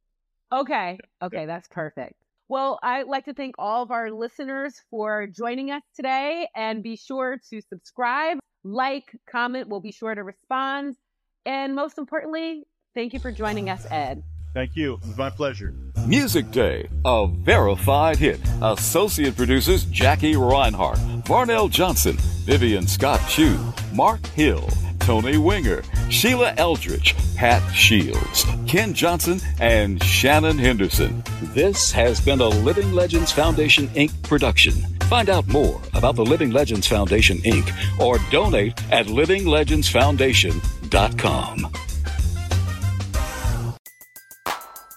[0.53, 0.99] Okay.
[1.23, 2.15] Okay, that's perfect.
[2.49, 6.97] Well, I'd like to thank all of our listeners for joining us today and be
[6.97, 9.69] sure to subscribe, like, comment.
[9.69, 10.97] We'll be sure to respond.
[11.45, 12.65] And most importantly,
[12.95, 14.23] thank you for joining us, Ed.
[14.55, 14.95] Thank you.
[14.95, 15.73] It was my pleasure.
[16.07, 18.41] Music Day, a verified hit.
[18.63, 23.59] Associate producers Jackie Reinhart, Varnell Johnson, Vivian Scott Chu,
[23.93, 24.69] Mark Hill,
[25.01, 31.23] Tony Winger, Sheila Eldridge, Pat Shields, Ken Johnson, and Shannon Henderson.
[31.55, 34.23] This has been a Living Legends Foundation Inc.
[34.23, 34.73] production.
[35.09, 37.71] Find out more about the Living Legends Foundation Inc.
[38.01, 41.73] or donate at livinglegendsfoundation.com.